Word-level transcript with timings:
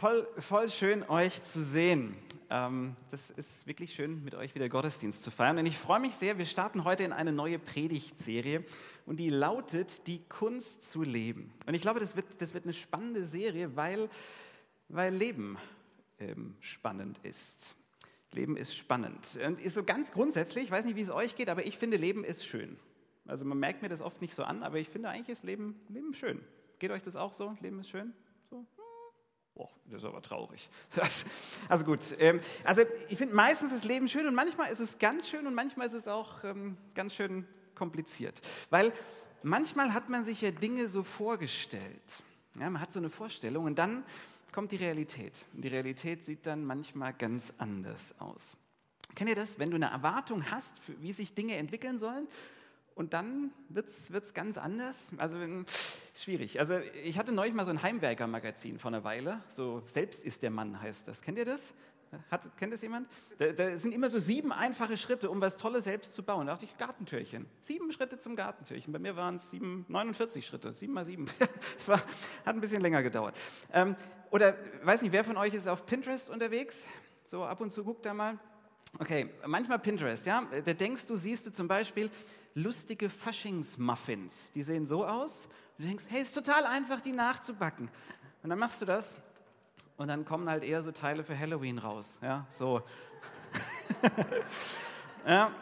voll, 0.00 0.26
voll 0.38 0.70
schön, 0.70 1.02
euch 1.10 1.42
zu 1.42 1.62
sehen. 1.62 2.16
Ähm, 2.48 2.96
das 3.10 3.28
ist 3.32 3.66
wirklich 3.66 3.94
schön, 3.94 4.24
mit 4.24 4.34
euch 4.34 4.54
wieder 4.54 4.66
Gottesdienst 4.70 5.22
zu 5.22 5.30
feiern. 5.30 5.58
Und 5.58 5.66
ich 5.66 5.76
freue 5.76 6.00
mich 6.00 6.14
sehr, 6.14 6.38
wir 6.38 6.46
starten 6.46 6.84
heute 6.84 7.04
in 7.04 7.12
eine 7.12 7.32
neue 7.32 7.58
Predigtserie 7.58 8.64
und 9.04 9.18
die 9.18 9.28
lautet 9.28 10.06
Die 10.06 10.22
Kunst 10.26 10.90
zu 10.90 11.02
leben. 11.02 11.52
Und 11.66 11.74
ich 11.74 11.82
glaube, 11.82 12.00
das 12.00 12.16
wird, 12.16 12.40
das 12.40 12.54
wird 12.54 12.64
eine 12.64 12.72
spannende 12.72 13.26
Serie, 13.26 13.76
weil, 13.76 14.08
weil 14.88 15.14
Leben 15.14 15.58
ähm, 16.18 16.56
spannend 16.60 17.18
ist. 17.22 17.76
Leben 18.32 18.56
ist 18.56 18.74
spannend. 18.74 19.38
Und 19.46 19.60
ist 19.60 19.74
so 19.74 19.84
ganz 19.84 20.12
grundsätzlich, 20.12 20.64
ich 20.64 20.70
weiß 20.70 20.86
nicht, 20.86 20.96
wie 20.96 21.02
es 21.02 21.10
euch 21.10 21.34
geht, 21.36 21.50
aber 21.50 21.66
ich 21.66 21.76
finde, 21.76 21.98
Leben 21.98 22.24
ist 22.24 22.46
schön. 22.46 22.78
Also 23.26 23.44
man 23.44 23.58
merkt 23.58 23.82
mir 23.82 23.90
das 23.90 24.00
oft 24.00 24.22
nicht 24.22 24.34
so 24.34 24.44
an, 24.44 24.62
aber 24.62 24.78
ich 24.78 24.88
finde 24.88 25.10
eigentlich 25.10 25.28
ist 25.28 25.44
Leben, 25.44 25.78
Leben 25.90 26.14
schön. 26.14 26.40
Geht 26.78 26.90
euch 26.90 27.02
das 27.02 27.16
auch 27.16 27.34
so? 27.34 27.54
Leben 27.60 27.80
ist 27.80 27.90
schön? 27.90 28.14
Oh, 29.60 29.68
das 29.90 30.02
ist 30.02 30.08
aber 30.08 30.22
traurig. 30.22 30.70
also 31.68 31.84
gut, 31.84 32.16
ähm, 32.18 32.40
also 32.64 32.82
ich 33.10 33.18
finde 33.18 33.34
meistens 33.34 33.72
ist 33.72 33.84
Leben 33.84 34.08
schön 34.08 34.26
und 34.26 34.34
manchmal 34.34 34.72
ist 34.72 34.80
es 34.80 34.98
ganz 34.98 35.28
schön 35.28 35.46
und 35.46 35.54
manchmal 35.54 35.86
ist 35.86 35.92
es 35.92 36.08
auch 36.08 36.42
ähm, 36.44 36.78
ganz 36.94 37.14
schön 37.14 37.46
kompliziert. 37.74 38.40
Weil 38.70 38.90
manchmal 39.42 39.92
hat 39.92 40.08
man 40.08 40.24
sich 40.24 40.40
ja 40.40 40.50
Dinge 40.50 40.88
so 40.88 41.02
vorgestellt. 41.02 42.22
Ja, 42.58 42.70
man 42.70 42.80
hat 42.80 42.90
so 42.90 43.00
eine 43.00 43.10
Vorstellung 43.10 43.66
und 43.66 43.78
dann 43.78 44.02
kommt 44.50 44.72
die 44.72 44.76
Realität. 44.76 45.34
Und 45.52 45.62
die 45.62 45.68
Realität 45.68 46.24
sieht 46.24 46.46
dann 46.46 46.64
manchmal 46.64 47.12
ganz 47.12 47.52
anders 47.58 48.14
aus. 48.18 48.56
Kennt 49.14 49.28
ihr 49.28 49.36
das, 49.36 49.58
wenn 49.58 49.70
du 49.70 49.76
eine 49.76 49.90
Erwartung 49.90 50.50
hast, 50.50 50.76
wie 51.00 51.12
sich 51.12 51.34
Dinge 51.34 51.56
entwickeln 51.56 51.98
sollen 51.98 52.28
und 52.94 53.12
dann 53.12 53.52
wird 53.68 53.88
es 53.88 54.34
ganz 54.34 54.58
anders. 54.58 55.08
Also 55.16 55.36
schwierig. 56.14 56.58
Also 56.58 56.78
ich 57.04 57.18
hatte 57.18 57.32
neulich 57.32 57.54
mal 57.54 57.64
so 57.64 57.70
ein 57.70 57.82
Heimwerker-Magazin 57.82 58.78
vor 58.78 58.90
einer 58.90 59.04
Weile. 59.04 59.40
So 59.48 59.82
Selbst 59.86 60.24
ist 60.24 60.42
der 60.42 60.50
Mann 60.50 60.80
heißt 60.80 61.08
das. 61.08 61.22
Kennt 61.22 61.38
ihr 61.38 61.44
das? 61.44 61.72
Hat, 62.30 62.56
kennt 62.56 62.72
das 62.72 62.82
jemand? 62.82 63.08
Da, 63.38 63.52
da, 63.52 63.76
sind 63.78 63.94
immer 63.94 64.10
so 64.10 64.18
sieben 64.18 64.52
einfache 64.52 64.96
Schritte, 64.96 65.30
um 65.30 65.40
was 65.40 65.56
Tolles 65.56 65.84
selbst 65.84 66.12
zu 66.12 66.24
bauen. 66.24 66.46
Da 66.46 66.54
dachte 66.54 66.64
ich, 66.64 66.76
Gartentürchen. 66.76 67.46
Sieben 67.62 67.92
Schritte 67.92 68.18
zum 68.18 68.34
Gartentürchen. 68.34 68.92
Bei 68.92 68.98
mir 68.98 69.14
waren 69.14 69.36
es 69.36 69.52
49 69.52 70.44
Schritte. 70.44 70.72
Sieben 70.72 70.92
mal 70.92 71.04
sieben. 71.04 71.26
Das 71.76 71.88
war, 71.88 71.98
hat 71.98 72.56
ein 72.56 72.60
bisschen 72.60 72.80
länger 72.82 73.02
gedauert. 73.02 73.36
Ähm, 73.72 73.96
oder, 74.30 74.56
weiß 74.82 75.02
nicht, 75.02 75.12
wer 75.12 75.24
von 75.24 75.36
euch 75.36 75.54
ist 75.54 75.68
auf 75.68 75.86
Pinterest 75.86 76.28
unterwegs? 76.28 76.84
So 77.24 77.44
ab 77.44 77.60
und 77.60 77.70
zu 77.70 77.84
guckt 77.84 78.04
da 78.04 78.12
mal. 78.12 78.38
Okay, 78.98 79.30
manchmal 79.46 79.78
Pinterest, 79.78 80.26
ja. 80.26 80.46
Da 80.64 80.72
denkst 80.72 81.06
du, 81.06 81.16
siehst 81.16 81.46
du 81.46 81.52
zum 81.52 81.68
Beispiel, 81.68 82.10
lustige 82.54 83.10
Faschingsmuffins. 83.10 84.50
Die 84.52 84.62
sehen 84.62 84.86
so 84.86 85.06
aus. 85.06 85.46
Und 85.78 85.84
du 85.84 85.88
denkst, 85.88 86.04
hey, 86.08 86.22
ist 86.22 86.34
total 86.34 86.66
einfach, 86.66 87.00
die 87.00 87.12
nachzubacken. 87.12 87.88
Und 88.42 88.50
dann 88.50 88.58
machst 88.58 88.80
du 88.80 88.86
das 88.86 89.16
und 89.96 90.08
dann 90.08 90.24
kommen 90.24 90.48
halt 90.48 90.64
eher 90.64 90.82
so 90.82 90.92
Teile 90.92 91.24
für 91.24 91.38
Halloween 91.38 91.78
raus. 91.78 92.18
Ja, 92.22 92.46
so. 92.48 92.82
ja, 95.26 95.52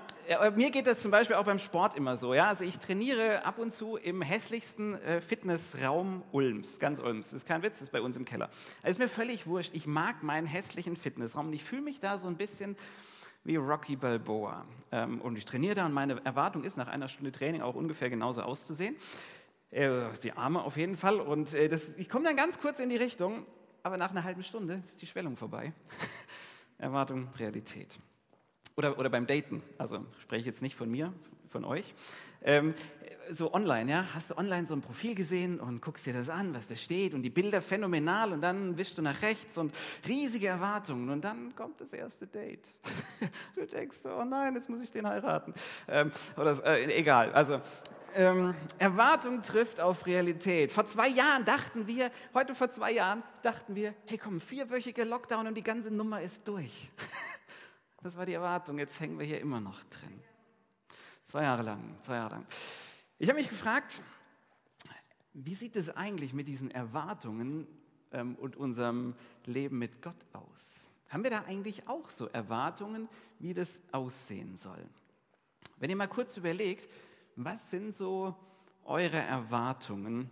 mir 0.55 0.71
geht 0.71 0.87
das 0.87 1.03
zum 1.03 1.11
Beispiel 1.11 1.37
auch 1.37 1.45
beim 1.45 1.59
Sport 1.59 1.97
immer 1.97 2.17
so. 2.17 2.35
Ja? 2.35 2.49
Also 2.49 2.65
ich 2.65 2.79
trainiere 2.79 3.45
ab 3.45 3.59
und 3.59 3.73
zu 3.73 3.97
im 3.97 4.23
hässlichsten 4.23 4.95
äh, 5.03 5.21
Fitnessraum 5.21 6.23
Ulms, 6.33 6.79
ganz 6.79 7.01
Ulms. 7.01 7.31
Das 7.31 7.41
ist 7.41 7.47
kein 7.47 7.63
Witz, 7.63 7.75
das 7.75 7.83
ist 7.85 7.93
bei 7.93 8.01
uns 8.01 8.17
im 8.17 8.25
Keller. 8.25 8.51
Also 8.83 8.91
ist 8.95 8.99
mir 8.99 9.09
völlig 9.09 9.47
wurscht. 9.47 9.75
Ich 9.75 9.87
mag 9.87 10.23
meinen 10.23 10.47
hässlichen 10.47 10.97
Fitnessraum 10.97 11.49
und 11.49 11.53
ich 11.53 11.65
fühle 11.65 11.83
mich 11.83 11.99
da 11.99 12.19
so 12.19 12.29
ein 12.29 12.37
bisschen 12.37 12.77
wie 13.45 13.57
Rocky 13.57 13.97
Balboa. 13.97 14.65
Ähm, 14.93 15.21
und 15.21 15.39
ich 15.39 15.45
trainiere 15.45 15.75
da 15.75 15.87
und 15.87 15.93
meine 15.93 16.25
Erwartung 16.25 16.65
ist, 16.65 16.77
nach 16.77 16.89
einer 16.89 17.09
Stunde 17.09 17.33
Training 17.33 17.63
auch 17.63 17.75
ungefähr 17.75 18.11
genauso 18.11 18.43
auszusehen. 18.43 18.97
Äh, 19.71 20.09
die 20.23 20.33
Arme 20.33 20.63
auf 20.63 20.77
jeden 20.77 20.97
Fall. 20.97 21.21
Und 21.21 21.55
äh, 21.55 21.69
das, 21.69 21.91
ich 21.97 22.09
komme 22.09 22.25
dann 22.25 22.37
ganz 22.37 22.61
kurz 22.61 22.81
in 22.81 22.91
die 22.91 22.97
Richtung, 22.97 23.47
aber 23.83 23.97
nach 23.97 24.11
einer 24.11 24.25
halben 24.25 24.43
Stunde 24.43 24.83
ist 24.89 25.03
die 25.03 25.07
Schwellung 25.07 25.37
vorbei. 25.37 25.73
Erwartung, 26.79 27.29
Realität. 27.39 27.99
Oder, 28.77 28.99
oder 28.99 29.11
beim 29.11 29.27
Daten, 29.27 29.63
also 29.77 30.05
spreche 30.21 30.41
ich 30.41 30.47
jetzt 30.47 30.63
nicht 30.63 30.77
von 30.77 30.91
mir, 30.91 31.13
von 31.49 31.65
euch. 31.65 31.95
Ähm, 32.43 32.75
so 33.31 33.53
online, 33.53 33.91
ja, 33.91 34.07
hast 34.15 34.31
du 34.31 34.39
online 34.39 34.67
so 34.67 34.75
ein 34.75 34.81
Profil 34.81 35.15
gesehen 35.15 35.61
und 35.61 35.83
guckst 35.83 36.07
dir 36.07 36.13
das 36.13 36.29
an, 36.29 36.55
was 36.55 36.69
da 36.69 36.77
steht 36.77 37.15
und 37.15 37.23
die 37.23 37.31
Bilder 37.31 37.61
phänomenal 37.61 38.33
und 38.33 38.41
dann 38.41 38.77
wischst 38.77 38.97
du 38.99 39.03
nach 39.03 39.21
rechts 39.23 39.59
und 39.59 39.75
riesige 40.07 40.49
Erwartungen 40.49 41.09
und 41.11 41.23
dann 41.23 41.55
kommt 41.55 41.81
das 41.81 41.93
erste 41.93 42.27
Date. 42.27 42.67
Du 43.55 43.67
denkst, 43.67 43.99
oh 44.05 44.25
nein, 44.25 44.55
jetzt 44.55 44.69
muss 44.69 44.81
ich 44.81 44.91
den 44.91 45.07
heiraten. 45.07 45.53
Ähm, 45.89 46.13
oder 46.37 46.65
äh, 46.65 46.97
egal, 46.97 47.33
also 47.33 47.61
ähm, 48.15 48.55
Erwartung 48.79 49.43
trifft 49.43 49.81
auf 49.81 50.07
Realität. 50.07 50.71
Vor 50.73 50.87
zwei 50.87 51.09
Jahren 51.09 51.45
dachten 51.45 51.87
wir, 51.87 52.11
heute 52.35 52.55
vor 52.55 52.71
zwei 52.71 52.93
Jahren 52.93 53.23
dachten 53.43 53.75
wir, 53.75 53.95
hey 54.07 54.17
komm, 54.19 54.41
vierwöchiger 54.41 55.05
Lockdown 55.05 55.49
und 55.49 55.55
die 55.57 55.63
ganze 55.63 55.91
Nummer 55.91 56.23
ist 56.23 56.47
durch. 56.47 56.91
Das 58.01 58.17
war 58.17 58.25
die 58.25 58.35
Erwartung, 58.35 58.79
jetzt 58.79 59.01
hängen 59.01 59.19
wir 59.19 59.27
hier 59.27 59.41
immer 59.41 59.61
noch 59.61 59.83
drin. 59.91 60.23
Zwei 61.29 61.43
Jahre 61.43 61.63
lang, 61.63 61.95
zwei 62.01 62.15
Jahre 62.15 62.37
lang. 62.37 62.47
Ich 63.19 63.29
habe 63.29 63.39
mich 63.39 63.51
gefragt, 63.51 64.01
wie 65.35 65.55
sieht 65.55 65.77
es 65.77 65.91
eigentlich 65.91 66.33
mit 66.33 66.49
diesen 66.49 66.71
Erwartungen 66.71 67.67
ähm, 68.13 68.35
und 68.37 68.57
unserem 68.57 69.15
Leben 69.45 69.79
mit 69.79 70.01
Gott 70.01 70.17
aus? 70.33 70.89
Haben 71.11 71.25
wir 71.25 71.31
da 71.31 71.45
eigentlich 71.45 71.87
auch 71.87 72.09
so 72.09 72.29
Erwartungen, 72.29 73.11
wie 73.41 73.53
das 73.53 73.83
aussehen 73.93 74.57
soll? 74.57 74.83
Wenn 75.77 75.91
ihr 75.91 75.97
mal 75.97 76.09
kurz 76.09 76.39
überlegt, 76.39 76.89
was 77.37 77.71
sind 77.71 77.95
so 77.95 78.35
eure 78.87 79.19
Erwartungen, 79.19 80.31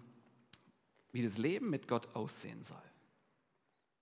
wie 1.12 1.22
das 1.22 1.36
Leben 1.36 1.68
mit 1.68 1.88
Gott 1.88 2.16
aussehen 2.16 2.64
soll? 2.64 2.85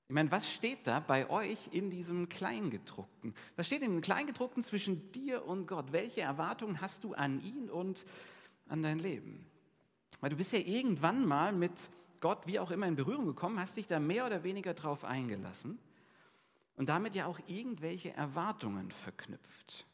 Ich 0.07 0.15
meine, 0.15 0.31
was 0.31 0.51
steht 0.51 0.87
da 0.87 1.01
bei 1.01 1.31
euch 1.31 1.59
in 1.71 1.91
diesem 1.91 2.29
Kleingedruckten? 2.29 3.35
Was 3.57 3.67
steht 3.67 3.83
in 3.83 3.93
dem 3.93 4.01
Kleingedruckten 4.03 4.63
zwischen 4.63 5.11
dir 5.13 5.47
und 5.47 5.67
Gott? 5.67 5.93
Welche 5.93 6.21
Erwartungen 6.21 6.81
hast 6.81 7.05
du 7.05 7.15
an 7.15 7.41
ihn 7.41 7.71
und 7.71 8.05
an 8.69 8.83
dein 8.83 8.99
Leben. 8.99 9.47
Weil 10.21 10.31
du 10.31 10.37
bist 10.37 10.53
ja 10.53 10.59
irgendwann 10.59 11.27
mal 11.27 11.53
mit 11.53 11.91
Gott, 12.21 12.47
wie 12.47 12.59
auch 12.59 12.71
immer, 12.71 12.87
in 12.87 12.97
Berührung 12.97 13.27
gekommen, 13.27 13.61
hast 13.61 13.77
dich 13.77 13.87
da 13.87 14.01
mehr 14.01 14.27
oder 14.27 14.43
weniger 14.45 14.75
drauf 14.75 15.05
eingelassen 15.05 15.79
und 16.77 16.89
damit 16.89 17.15
ja 17.15 17.27
auch 17.27 17.39
irgendwelche 17.47 18.15
Erwartungen 18.15 18.91
verknüpft, 18.91 19.87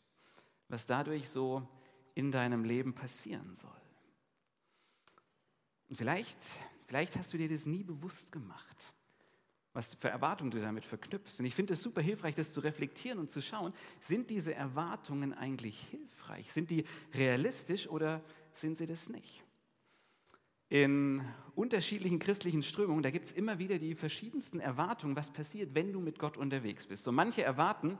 was 0.68 0.86
dadurch 0.86 1.28
so 1.28 1.66
in 2.14 2.30
deinem 2.30 2.64
Leben 2.64 2.94
passieren 2.94 3.56
soll. 3.56 3.70
Und 5.88 5.96
vielleicht, 5.96 6.38
vielleicht 6.86 7.16
hast 7.16 7.32
du 7.32 7.38
dir 7.38 7.48
das 7.48 7.66
nie 7.66 7.82
bewusst 7.82 8.30
gemacht, 8.30 8.92
was 9.80 9.94
für 9.94 10.10
Erwartungen 10.10 10.50
du 10.50 10.60
damit 10.60 10.84
verknüpfst. 10.84 11.40
Und 11.40 11.46
ich 11.46 11.54
finde 11.54 11.72
es 11.72 11.82
super 11.82 12.02
hilfreich, 12.02 12.34
das 12.34 12.52
zu 12.52 12.60
reflektieren 12.60 13.18
und 13.18 13.30
zu 13.30 13.40
schauen, 13.40 13.72
sind 13.98 14.28
diese 14.28 14.54
Erwartungen 14.54 15.32
eigentlich 15.32 15.80
hilfreich? 15.90 16.52
Sind 16.52 16.68
die 16.68 16.84
realistisch 17.14 17.88
oder 17.88 18.22
sind 18.52 18.76
sie 18.76 18.84
das 18.84 19.08
nicht. 19.08 19.42
In 20.68 21.24
unterschiedlichen 21.54 22.18
christlichen 22.18 22.62
Strömungen, 22.62 23.02
da 23.02 23.10
gibt 23.10 23.28
es 23.28 23.32
immer 23.32 23.58
wieder 23.58 23.78
die 23.78 23.94
verschiedensten 23.94 24.60
Erwartungen, 24.60 25.16
was 25.16 25.32
passiert, 25.32 25.74
wenn 25.74 25.94
du 25.94 26.00
mit 26.00 26.18
Gott 26.18 26.36
unterwegs 26.36 26.86
bist. 26.86 27.02
So 27.02 27.10
manche 27.10 27.42
erwarten, 27.42 27.96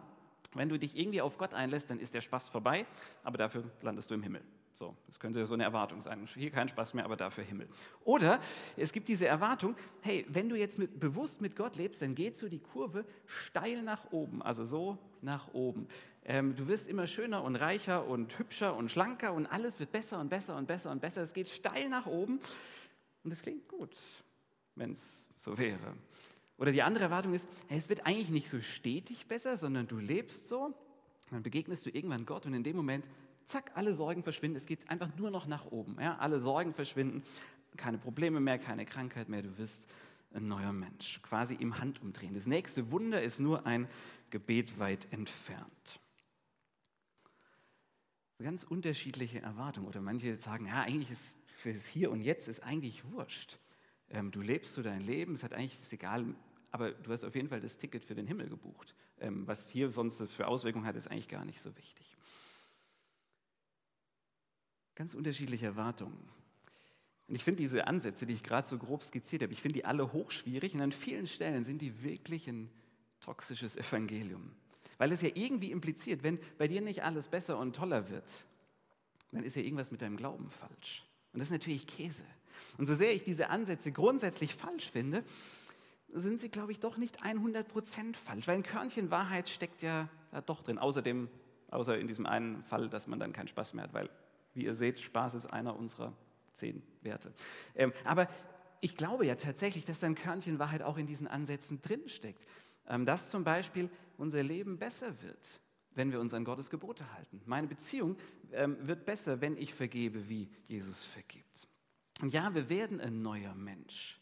wenn 0.53 0.69
du 0.69 0.79
dich 0.79 0.99
irgendwie 0.99 1.23
auf 1.23 1.39
Gott 1.39 1.55
einlässt, 1.55 1.89
dann 1.89 1.99
ist 1.99 2.13
der 2.13 2.21
Spaß 2.21 2.51
vorbei, 2.51 2.85
aber 3.25 3.39
dafür 3.39 3.65
landest 3.81 4.11
du 4.11 4.15
im 4.15 4.23
Himmel. 4.23 4.43
So, 4.81 4.97
das 5.09 5.21
könnte 5.21 5.45
so 5.45 5.53
eine 5.53 5.65
Erwartung 5.65 6.01
sein. 6.01 6.27
Hier 6.35 6.51
kein 6.51 6.67
Spaß 6.67 6.95
mehr, 6.95 7.05
aber 7.05 7.15
dafür 7.15 7.45
Himmel. 7.45 7.69
Oder 8.03 8.41
es 8.79 8.93
gibt 8.93 9.09
diese 9.09 9.27
Erwartung, 9.27 9.77
hey, 10.01 10.25
wenn 10.31 10.49
du 10.49 10.57
jetzt 10.57 10.79
mit, 10.79 10.99
bewusst 10.99 11.43
mit 11.43 11.55
Gott 11.55 11.77
lebst, 11.77 12.01
dann 12.01 12.15
geht 12.15 12.39
so 12.39 12.49
die 12.49 12.61
Kurve 12.61 13.05
steil 13.27 13.83
nach 13.83 14.11
oben, 14.11 14.41
also 14.41 14.65
so 14.65 14.97
nach 15.21 15.53
oben. 15.53 15.87
Ähm, 16.25 16.57
du 16.57 16.67
wirst 16.67 16.89
immer 16.89 17.07
schöner 17.07 17.45
und 17.45 17.57
reicher 17.57 18.07
und 18.07 18.39
hübscher 18.39 18.75
und 18.75 18.91
schlanker 18.91 19.35
und 19.35 19.45
alles 19.45 19.79
wird 19.81 19.93
besser 19.93 20.19
und 20.19 20.31
besser 20.31 20.57
und 20.57 20.67
besser 20.67 20.91
und 20.91 21.03
besser. 21.03 21.21
Es 21.21 21.35
geht 21.35 21.51
steil 21.51 21.91
nach 21.91 22.07
oben 22.07 22.41
und 23.23 23.33
es 23.33 23.43
klingt 23.43 23.69
gut, 23.69 23.95
wenn 24.77 24.93
es 24.93 25.27
so 25.37 25.59
wäre. 25.59 25.95
Oder 26.57 26.73
die 26.73 26.81
andere 26.81 27.05
Erwartung 27.05 27.35
ist, 27.35 27.47
hey, 27.69 27.77
es 27.77 27.91
wird 27.91 28.07
eigentlich 28.07 28.31
nicht 28.31 28.49
so 28.49 28.63
stetig 28.63 29.27
besser, 29.27 29.59
sondern 29.59 29.87
du 29.89 29.99
lebst 29.99 30.49
so, 30.49 30.73
dann 31.31 31.43
begegnest 31.43 31.85
du 31.85 31.91
irgendwann 31.91 32.25
Gott 32.25 32.47
und 32.47 32.55
in 32.55 32.65
dem 32.65 32.77
Moment, 32.77 33.05
zack, 33.51 33.73
alle 33.75 33.95
Sorgen 33.95 34.23
verschwinden. 34.23 34.57
Es 34.57 34.67
geht 34.67 34.89
einfach 34.91 35.15
nur 35.17 35.31
noch 35.31 35.47
nach 35.47 35.67
oben. 35.67 35.97
Ja? 36.01 36.17
Alle 36.19 36.41
Sorgen 36.41 36.75
verschwinden, 36.75 37.23
keine 37.77 37.99
Probleme 37.99 38.41
mehr, 38.41 38.59
keine 38.59 38.87
Krankheit 38.87 39.29
mehr. 39.29 39.43
Du 39.43 39.59
wirst 39.59 39.87
ein 40.33 40.49
neuer 40.49 40.73
Mensch, 40.73 41.21
quasi 41.23 41.55
im 41.55 41.79
Handumdrehen. 41.79 42.35
Das 42.35 42.47
nächste 42.47 42.91
Wunder 42.91 43.21
ist 43.23 43.41
nur 43.41 43.67
ein 43.67 43.89
Gebet 44.31 44.79
weit 44.79 45.09
entfernt 45.13 46.01
ganz 48.43 48.65
unterschiedliche 48.65 49.41
Erwartungen. 49.41 49.87
Oder 49.87 50.01
manche 50.01 50.37
sagen, 50.37 50.67
ja, 50.67 50.83
eigentlich 50.83 51.11
ist 51.11 51.35
fürs 51.47 51.87
Hier 51.87 52.11
und 52.11 52.23
Jetzt 52.23 52.49
ist 52.49 52.61
eigentlich 52.61 53.05
wurscht. 53.13 53.59
Ähm, 54.11 54.31
du 54.31 54.41
lebst 54.41 54.75
so 54.75 54.83
dein 54.83 55.01
Leben, 55.01 55.35
es 55.35 55.45
hat 55.45 55.53
eigentlich, 55.53 55.81
ist 55.81 55.93
egal, 55.93 56.25
aber 56.71 56.93
du 56.93 57.13
hast 57.13 57.25
auf 57.25 57.35
jeden 57.35 57.49
Fall 57.49 57.61
das 57.61 57.79
Ticket 57.79 58.05
für 58.05 58.15
den 58.15 58.27
Himmel 58.27 58.49
gebucht. 58.49 58.95
Ähm, 59.21 59.47
was 59.47 59.69
hier 59.69 59.91
sonst 59.91 60.23
für 60.33 60.47
Auswirkungen 60.47 60.87
hat, 60.87 60.97
ist 60.97 61.09
eigentlich 61.09 61.29
gar 61.29 61.45
nicht 61.45 61.61
so 61.61 61.77
wichtig. 61.77 62.17
Ganz 64.95 65.15
unterschiedliche 65.15 65.67
Erwartungen. 65.67 66.29
Und 67.29 67.35
ich 67.37 67.45
finde 67.45 67.63
diese 67.63 67.87
Ansätze, 67.87 68.27
die 68.27 68.35
ich 68.35 68.43
gerade 68.43 68.67
so 68.67 68.77
grob 68.77 69.05
skizziert 69.05 69.43
habe, 69.43 69.53
ich 69.53 69.63
finde 69.63 69.75
die 69.75 69.85
alle 69.85 70.13
hochschwierig 70.13 70.75
und 70.75 70.81
an 70.81 70.93
vielen 70.93 71.27
Stellen 71.27 71.63
sind 71.63 71.81
die 71.81 72.03
wirklich 72.03 72.49
ein 72.49 72.71
toxisches 73.21 73.77
Evangelium. 73.77 74.51
Weil 74.99 75.13
es 75.13 75.23
ja 75.23 75.31
irgendwie 75.35 75.71
impliziert, 75.71 76.23
wenn 76.23 76.39
bei 76.59 76.69
dir 76.69 76.81
nicht 76.81 77.05
alles 77.05 77.29
besser 77.29 77.59
und 77.59 77.77
toller 77.77 78.11
wird, 78.11 78.45
dann 79.33 79.45
ist 79.45 79.57
ja 79.57 79.63
irgendwas 79.63 79.91
mit 79.91 80.03
deinem 80.03 80.17
Glauben 80.17 80.51
falsch. 80.51 81.05
Und 81.33 81.39
das 81.39 81.49
ist 81.49 81.53
natürlich 81.53 81.87
Käse. 81.87 82.25
Und 82.79 82.87
so 82.87 82.95
sehr 82.95 83.15
ich 83.15 83.25
diese 83.25 83.49
Ansätze 83.49 83.93
grundsätzlich 83.93 84.55
falsch 84.55 84.91
finde, 84.91 85.25
sind 86.13 86.41
sie, 86.41 86.51
glaube 86.51 86.73
ich, 86.73 86.81
doch 86.81 86.97
nicht 86.97 87.23
100% 87.23 88.17
falsch, 88.17 88.49
weil 88.49 88.57
ein 88.57 88.63
Körnchen 88.63 89.11
Wahrheit 89.11 89.49
steckt 89.49 89.83
ja 89.83 90.09
da 90.33 90.41
doch 90.41 90.63
drin. 90.63 90.79
Außerdem, 90.79 91.29
außer 91.71 91.99
in 91.99 92.09
diesem 92.09 92.27
einen 92.27 92.65
Fall, 92.65 92.89
dass 92.89 93.07
man 93.07 93.21
dann 93.21 93.33
keinen 93.33 93.49
Spaß 93.49 93.75
mehr 93.75 93.85
hat, 93.85 93.95
weil, 93.95 94.11
wie 94.61 94.67
ihr 94.67 94.77
seht, 94.77 95.01
Spaß 95.01 95.35
ist 95.35 95.47
einer 95.47 95.77
unserer 95.77 96.13
zehn 96.53 96.83
Werte. 97.01 97.33
Ähm, 97.75 97.93
aber 98.05 98.29
ich 98.81 98.97
glaube 98.97 99.27
ja 99.27 99.35
tatsächlich, 99.35 99.85
dass 99.85 100.01
da 100.01 100.07
ein 100.07 100.15
Körnchen 100.15 100.59
Wahrheit 100.59 100.83
auch 100.83 100.99
in 100.99 101.07
diesen 101.07 101.27
Ansätzen 101.27 101.81
drinsteckt. 101.81 102.47
Ähm, 102.87 103.07
dass 103.07 103.31
zum 103.31 103.45
Beispiel 103.45 103.89
unser 104.17 104.43
Leben 104.43 104.79
besser 104.79 105.23
wird, 105.23 105.61
wenn 105.95 106.13
wir 106.13 106.21
uns 106.21 106.35
an 106.35 106.45
Gottes 106.45 106.71
Gebote 106.71 107.11
halten. 107.13 107.41
Meine 107.47 107.69
Beziehung 107.69 108.17
ähm, 108.53 108.77
wird 108.87 109.07
besser, 109.07 109.41
wenn 109.41 109.57
ich 109.57 109.73
vergebe, 109.73 110.29
wie 110.29 110.51
Jesus 110.67 111.05
vergibt. 111.05 111.69
Und 112.21 112.33
ja, 112.33 112.55
wir 112.55 112.69
werden 112.69 113.01
ein 113.01 113.23
neuer 113.23 113.55
Mensch, 113.55 114.21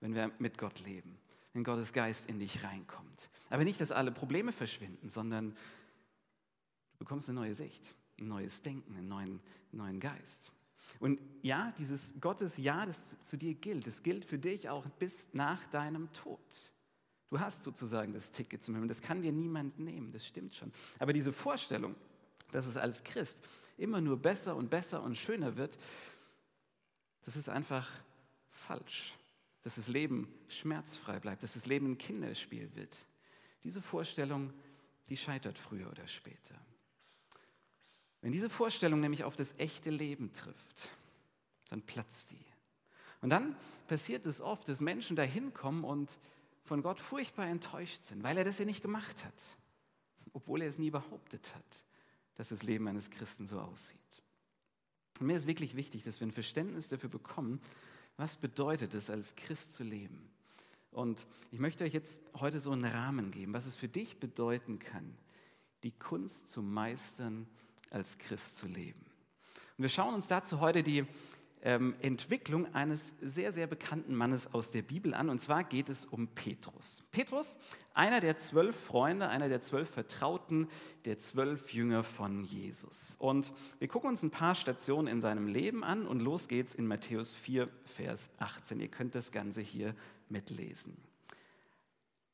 wenn 0.00 0.14
wir 0.14 0.30
mit 0.38 0.58
Gott 0.58 0.80
leben, 0.80 1.18
wenn 1.52 1.64
Gottes 1.64 1.92
Geist 1.92 2.28
in 2.28 2.38
dich 2.38 2.62
reinkommt. 2.62 3.30
Aber 3.50 3.64
nicht, 3.64 3.80
dass 3.80 3.92
alle 3.92 4.12
Probleme 4.12 4.52
verschwinden, 4.52 5.10
sondern 5.10 5.50
du 5.50 6.98
bekommst 6.98 7.28
eine 7.28 7.40
neue 7.40 7.54
Sicht, 7.54 7.82
ein 8.18 8.28
neues 8.28 8.62
Denken, 8.62 8.96
einen 8.96 9.08
neuen, 9.08 9.40
neuen 9.72 10.00
Geist. 10.00 10.52
Und 11.00 11.18
ja, 11.42 11.72
dieses 11.78 12.14
Gottes 12.20 12.56
Ja, 12.56 12.86
das 12.86 13.00
zu 13.20 13.36
dir 13.36 13.54
gilt, 13.54 13.86
das 13.86 14.02
gilt 14.02 14.24
für 14.24 14.38
dich 14.38 14.68
auch 14.68 14.84
bis 14.98 15.28
nach 15.32 15.66
deinem 15.68 16.12
Tod. 16.12 16.40
Du 17.30 17.40
hast 17.40 17.64
sozusagen 17.64 18.12
das 18.12 18.30
Ticket 18.30 18.62
zum 18.62 18.74
Himmel, 18.74 18.88
das 18.88 19.02
kann 19.02 19.22
dir 19.22 19.32
niemand 19.32 19.78
nehmen, 19.78 20.12
das 20.12 20.26
stimmt 20.26 20.54
schon. 20.54 20.72
Aber 20.98 21.12
diese 21.12 21.32
Vorstellung, 21.32 21.96
dass 22.52 22.66
es 22.66 22.76
als 22.76 23.02
Christ 23.02 23.42
immer 23.76 24.00
nur 24.00 24.16
besser 24.16 24.54
und 24.54 24.70
besser 24.70 25.02
und 25.02 25.16
schöner 25.16 25.56
wird, 25.56 25.76
das 27.24 27.36
ist 27.36 27.48
einfach 27.48 27.90
falsch. 28.50 29.14
Dass 29.62 29.76
das 29.76 29.88
Leben 29.88 30.28
schmerzfrei 30.46 31.18
bleibt, 31.18 31.42
dass 31.42 31.54
das 31.54 31.66
Leben 31.66 31.92
ein 31.92 31.98
Kinderspiel 31.98 32.70
wird. 32.74 33.06
Diese 33.64 33.80
Vorstellung, 33.80 34.52
die 35.08 35.16
scheitert 35.16 35.58
früher 35.58 35.90
oder 35.90 36.06
später. 36.06 36.54
Wenn 38.24 38.32
diese 38.32 38.48
Vorstellung 38.48 39.00
nämlich 39.00 39.22
auf 39.24 39.36
das 39.36 39.54
echte 39.58 39.90
Leben 39.90 40.32
trifft, 40.32 40.90
dann 41.68 41.82
platzt 41.82 42.30
die. 42.30 42.46
Und 43.20 43.28
dann 43.28 43.54
passiert 43.86 44.24
es 44.24 44.40
oft, 44.40 44.66
dass 44.66 44.80
Menschen 44.80 45.14
dahin 45.14 45.52
kommen 45.52 45.84
und 45.84 46.18
von 46.62 46.80
Gott 46.80 47.00
furchtbar 47.00 47.46
enttäuscht 47.48 48.02
sind, 48.04 48.22
weil 48.22 48.38
er 48.38 48.44
das 48.44 48.58
ja 48.58 48.64
nicht 48.64 48.80
gemacht 48.80 49.26
hat, 49.26 49.58
obwohl 50.32 50.62
er 50.62 50.70
es 50.70 50.78
nie 50.78 50.90
behauptet 50.90 51.54
hat, 51.54 51.84
dass 52.36 52.48
das 52.48 52.62
Leben 52.62 52.88
eines 52.88 53.10
Christen 53.10 53.46
so 53.46 53.60
aussieht. 53.60 54.00
Und 55.20 55.26
mir 55.26 55.36
ist 55.36 55.46
wirklich 55.46 55.76
wichtig, 55.76 56.02
dass 56.02 56.18
wir 56.20 56.26
ein 56.26 56.32
Verständnis 56.32 56.88
dafür 56.88 57.10
bekommen, 57.10 57.60
was 58.16 58.36
bedeutet 58.36 58.94
es, 58.94 59.10
als 59.10 59.36
Christ 59.36 59.74
zu 59.74 59.84
leben. 59.84 60.30
Und 60.92 61.26
ich 61.50 61.58
möchte 61.58 61.84
euch 61.84 61.92
jetzt 61.92 62.20
heute 62.40 62.58
so 62.58 62.70
einen 62.70 62.86
Rahmen 62.86 63.32
geben, 63.32 63.52
was 63.52 63.66
es 63.66 63.76
für 63.76 63.88
dich 63.88 64.18
bedeuten 64.18 64.78
kann, 64.78 65.14
die 65.82 65.92
Kunst 65.92 66.48
zu 66.48 66.62
meistern, 66.62 67.46
als 67.90 68.18
Christ 68.18 68.58
zu 68.58 68.66
leben. 68.66 69.04
Und 69.76 69.82
wir 69.82 69.88
schauen 69.88 70.14
uns 70.14 70.28
dazu 70.28 70.60
heute 70.60 70.82
die 70.82 71.04
ähm, 71.64 71.94
Entwicklung 72.00 72.72
eines 72.74 73.14
sehr, 73.22 73.50
sehr 73.50 73.66
bekannten 73.66 74.14
Mannes 74.14 74.52
aus 74.52 74.70
der 74.70 74.82
Bibel 74.82 75.14
an. 75.14 75.30
Und 75.30 75.40
zwar 75.40 75.64
geht 75.64 75.88
es 75.88 76.04
um 76.04 76.28
Petrus. 76.28 77.02
Petrus, 77.10 77.56
einer 77.94 78.20
der 78.20 78.36
zwölf 78.36 78.76
Freunde, 78.76 79.28
einer 79.28 79.48
der 79.48 79.62
zwölf 79.62 79.88
Vertrauten, 79.88 80.68
der 81.06 81.18
zwölf 81.18 81.72
Jünger 81.72 82.04
von 82.04 82.44
Jesus. 82.44 83.16
Und 83.18 83.52
wir 83.78 83.88
gucken 83.88 84.10
uns 84.10 84.22
ein 84.22 84.30
paar 84.30 84.54
Stationen 84.54 85.08
in 85.08 85.22
seinem 85.22 85.48
Leben 85.48 85.82
an 85.82 86.06
und 86.06 86.20
los 86.20 86.48
geht's 86.48 86.74
in 86.74 86.86
Matthäus 86.86 87.34
4, 87.34 87.68
Vers 87.84 88.30
18. 88.38 88.80
Ihr 88.80 88.88
könnt 88.88 89.14
das 89.14 89.32
Ganze 89.32 89.62
hier 89.62 89.94
mitlesen. 90.28 90.96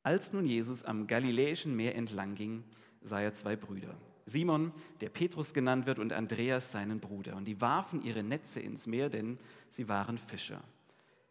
Als 0.02 0.32
nun 0.32 0.44
Jesus 0.44 0.82
am 0.82 1.06
Galiläischen 1.06 1.76
Meer 1.76 1.94
entlang 1.94 2.34
ging, 2.34 2.64
sah 3.00 3.20
er 3.20 3.34
zwei 3.34 3.54
Brüder, 3.54 3.96
Simon, 4.26 4.72
der 5.00 5.08
Petrus 5.08 5.54
genannt 5.54 5.86
wird, 5.86 5.98
und 5.98 6.12
Andreas, 6.12 6.72
seinen 6.72 7.00
Bruder. 7.00 7.36
Und 7.36 7.44
die 7.46 7.60
warfen 7.60 8.02
ihre 8.02 8.22
Netze 8.22 8.60
ins 8.60 8.86
Meer, 8.86 9.08
denn 9.08 9.38
sie 9.68 9.88
waren 9.88 10.18
Fischer. 10.18 10.62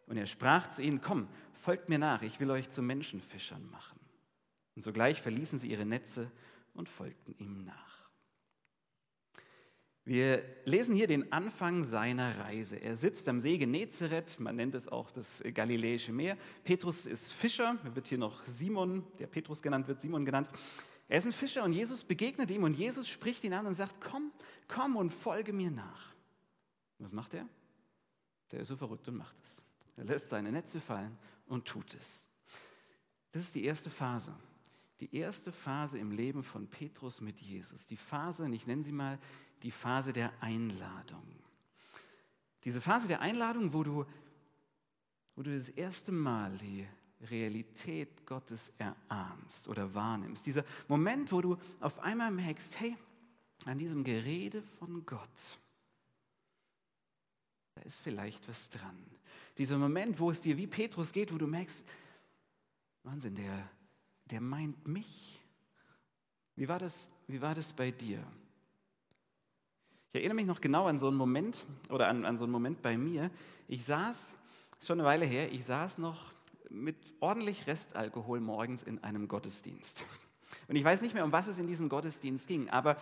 Und 0.06 0.16
er 0.16 0.26
sprach 0.26 0.68
zu 0.68 0.82
ihnen, 0.82 1.00
komm, 1.00 1.28
folgt 1.52 1.88
mir 1.88 1.98
nach, 1.98 2.22
ich 2.22 2.40
will 2.40 2.50
euch 2.50 2.70
zu 2.70 2.82
Menschenfischern 2.82 3.70
machen. 3.70 3.98
Und 4.74 4.82
sogleich 4.82 5.20
verließen 5.20 5.58
sie 5.58 5.70
ihre 5.70 5.86
Netze 5.86 6.30
und 6.74 6.88
folgten 6.88 7.34
ihm 7.38 7.64
nach. 7.64 7.90
Wir 10.04 10.42
lesen 10.64 10.94
hier 10.94 11.06
den 11.06 11.30
Anfang 11.30 11.84
seiner 11.84 12.38
Reise. 12.38 12.76
Er 12.76 12.96
sitzt 12.96 13.28
am 13.28 13.40
See 13.40 13.58
Genezareth, 13.58 14.40
man 14.40 14.56
nennt 14.56 14.74
es 14.74 14.88
auch 14.88 15.10
das 15.10 15.42
Galiläische 15.54 16.10
Meer. 16.10 16.36
Petrus 16.64 17.06
ist 17.06 17.30
Fischer, 17.32 17.78
er 17.84 17.94
wird 17.94 18.08
hier 18.08 18.18
noch 18.18 18.44
Simon, 18.46 19.04
der 19.18 19.26
Petrus 19.26 19.62
genannt 19.62 19.86
wird, 19.86 20.00
Simon 20.00 20.24
genannt. 20.24 20.48
Er 21.10 21.18
ist 21.18 21.26
ein 21.26 21.32
Fischer 21.32 21.64
und 21.64 21.72
Jesus 21.72 22.04
begegnet 22.04 22.52
ihm 22.52 22.62
und 22.62 22.74
Jesus 22.74 23.08
spricht 23.08 23.42
ihn 23.42 23.52
an 23.52 23.66
und 23.66 23.74
sagt, 23.74 23.96
komm, 24.00 24.30
komm 24.68 24.94
und 24.94 25.10
folge 25.10 25.52
mir 25.52 25.72
nach. 25.72 26.14
Was 27.00 27.10
macht 27.10 27.34
er? 27.34 27.48
Der 28.52 28.60
ist 28.60 28.68
so 28.68 28.76
verrückt 28.76 29.08
und 29.08 29.16
macht 29.16 29.34
es. 29.42 29.60
Er 29.96 30.04
lässt 30.04 30.28
seine 30.28 30.52
Netze 30.52 30.80
fallen 30.80 31.18
und 31.48 31.66
tut 31.66 31.94
es. 31.94 32.28
Das 33.32 33.42
ist 33.42 33.56
die 33.56 33.64
erste 33.64 33.90
Phase. 33.90 34.32
Die 35.00 35.12
erste 35.16 35.50
Phase 35.50 35.98
im 35.98 36.12
Leben 36.12 36.44
von 36.44 36.68
Petrus 36.68 37.20
mit 37.20 37.40
Jesus. 37.40 37.88
Die 37.88 37.96
Phase, 37.96 38.48
ich 38.54 38.68
nenne 38.68 38.84
sie 38.84 38.92
mal 38.92 39.18
die 39.64 39.72
Phase 39.72 40.12
der 40.12 40.32
Einladung. 40.40 41.26
Diese 42.62 42.80
Phase 42.80 43.08
der 43.08 43.20
Einladung, 43.20 43.72
wo 43.72 43.82
du, 43.82 44.04
wo 45.34 45.42
du 45.42 45.56
das 45.58 45.70
erste 45.70 46.12
Mal 46.12 46.56
die 46.58 46.86
Realität 47.28 48.26
Gottes 48.26 48.72
erahnst 48.78 49.68
oder 49.68 49.94
wahrnimmst. 49.94 50.46
Dieser 50.46 50.64
Moment, 50.88 51.30
wo 51.32 51.40
du 51.40 51.56
auf 51.80 51.98
einmal 52.00 52.30
merkst, 52.30 52.80
hey, 52.80 52.96
an 53.66 53.78
diesem 53.78 54.04
Gerede 54.04 54.62
von 54.62 55.04
Gott, 55.04 55.28
da 57.74 57.82
ist 57.82 58.00
vielleicht 58.00 58.48
was 58.48 58.70
dran. 58.70 58.98
Dieser 59.58 59.76
Moment, 59.76 60.18
wo 60.18 60.30
es 60.30 60.40
dir 60.40 60.56
wie 60.56 60.66
Petrus 60.66 61.12
geht, 61.12 61.32
wo 61.32 61.38
du 61.38 61.46
merkst, 61.46 61.84
Wahnsinn, 63.02 63.34
der, 63.34 63.68
der 64.26 64.40
meint 64.40 64.86
mich. 64.86 65.40
Wie 66.56 66.68
war, 66.68 66.78
das, 66.78 67.08
wie 67.26 67.40
war 67.40 67.54
das 67.54 67.72
bei 67.72 67.90
dir? 67.90 68.22
Ich 70.12 70.16
erinnere 70.16 70.36
mich 70.36 70.46
noch 70.46 70.60
genau 70.60 70.86
an 70.86 70.98
so 70.98 71.08
einen 71.08 71.16
Moment 71.16 71.64
oder 71.88 72.08
an, 72.08 72.24
an 72.24 72.36
so 72.36 72.44
einen 72.44 72.52
Moment 72.52 72.82
bei 72.82 72.98
mir. 72.98 73.30
Ich 73.68 73.84
saß, 73.84 74.30
schon 74.82 74.98
eine 74.98 75.08
Weile 75.08 75.24
her, 75.24 75.52
ich 75.52 75.64
saß 75.64 75.98
noch 75.98 76.32
mit 76.70 76.96
ordentlich 77.20 77.66
Restalkohol 77.66 78.40
morgens 78.40 78.82
in 78.82 79.02
einem 79.02 79.28
Gottesdienst. 79.28 80.04
Und 80.68 80.76
ich 80.76 80.84
weiß 80.84 81.02
nicht 81.02 81.14
mehr, 81.14 81.24
um 81.24 81.32
was 81.32 81.46
es 81.46 81.58
in 81.58 81.66
diesem 81.66 81.88
Gottesdienst 81.88 82.46
ging, 82.48 82.70
aber 82.70 82.96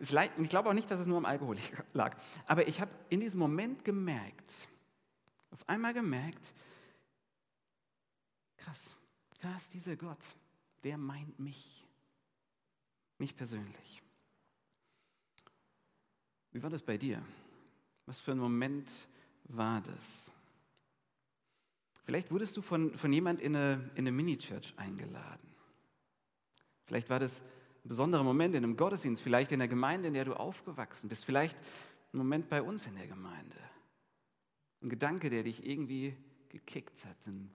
vielleicht, 0.00 0.38
ich 0.38 0.48
glaube 0.48 0.68
auch 0.68 0.74
nicht, 0.74 0.90
dass 0.90 1.00
es 1.00 1.06
nur 1.06 1.18
am 1.18 1.24
Alkohol 1.24 1.56
lag. 1.92 2.16
Aber 2.46 2.66
ich 2.68 2.80
habe 2.80 2.90
in 3.08 3.20
diesem 3.20 3.40
Moment 3.40 3.84
gemerkt, 3.84 4.68
auf 5.50 5.68
einmal 5.68 5.94
gemerkt, 5.94 6.52
krass, 8.56 8.90
krass, 9.40 9.68
dieser 9.68 9.96
Gott, 9.96 10.18
der 10.82 10.98
meint 10.98 11.38
mich, 11.38 11.86
mich 13.18 13.36
persönlich. 13.36 14.02
Wie 16.52 16.62
war 16.62 16.70
das 16.70 16.82
bei 16.82 16.96
dir? 16.96 17.24
Was 18.06 18.20
für 18.20 18.32
ein 18.32 18.38
Moment 18.38 19.08
war 19.44 19.80
das? 19.80 20.30
Vielleicht 22.04 22.30
wurdest 22.30 22.56
du 22.56 22.62
von, 22.62 22.96
von 22.96 23.12
jemand 23.12 23.40
in 23.40 23.56
eine, 23.56 23.90
in 23.94 24.00
eine 24.00 24.12
Mini-Church 24.12 24.74
eingeladen. 24.76 25.48
Vielleicht 26.84 27.08
war 27.08 27.18
das 27.18 27.40
ein 27.40 27.88
besonderer 27.88 28.22
Moment 28.22 28.54
in 28.54 28.62
einem 28.62 28.76
Gottesdienst, 28.76 29.22
vielleicht 29.22 29.52
in 29.52 29.58
der 29.58 29.68
Gemeinde, 29.68 30.08
in 30.08 30.14
der 30.14 30.26
du 30.26 30.34
aufgewachsen 30.34 31.08
bist, 31.08 31.24
vielleicht 31.24 31.56
ein 32.12 32.18
Moment 32.18 32.48
bei 32.48 32.62
uns 32.62 32.86
in 32.86 32.94
der 32.94 33.06
Gemeinde. 33.06 33.56
Ein 34.82 34.90
Gedanke, 34.90 35.30
der 35.30 35.44
dich 35.44 35.66
irgendwie 35.66 36.14
gekickt 36.50 37.04
hat, 37.06 37.26
ein, 37.26 37.50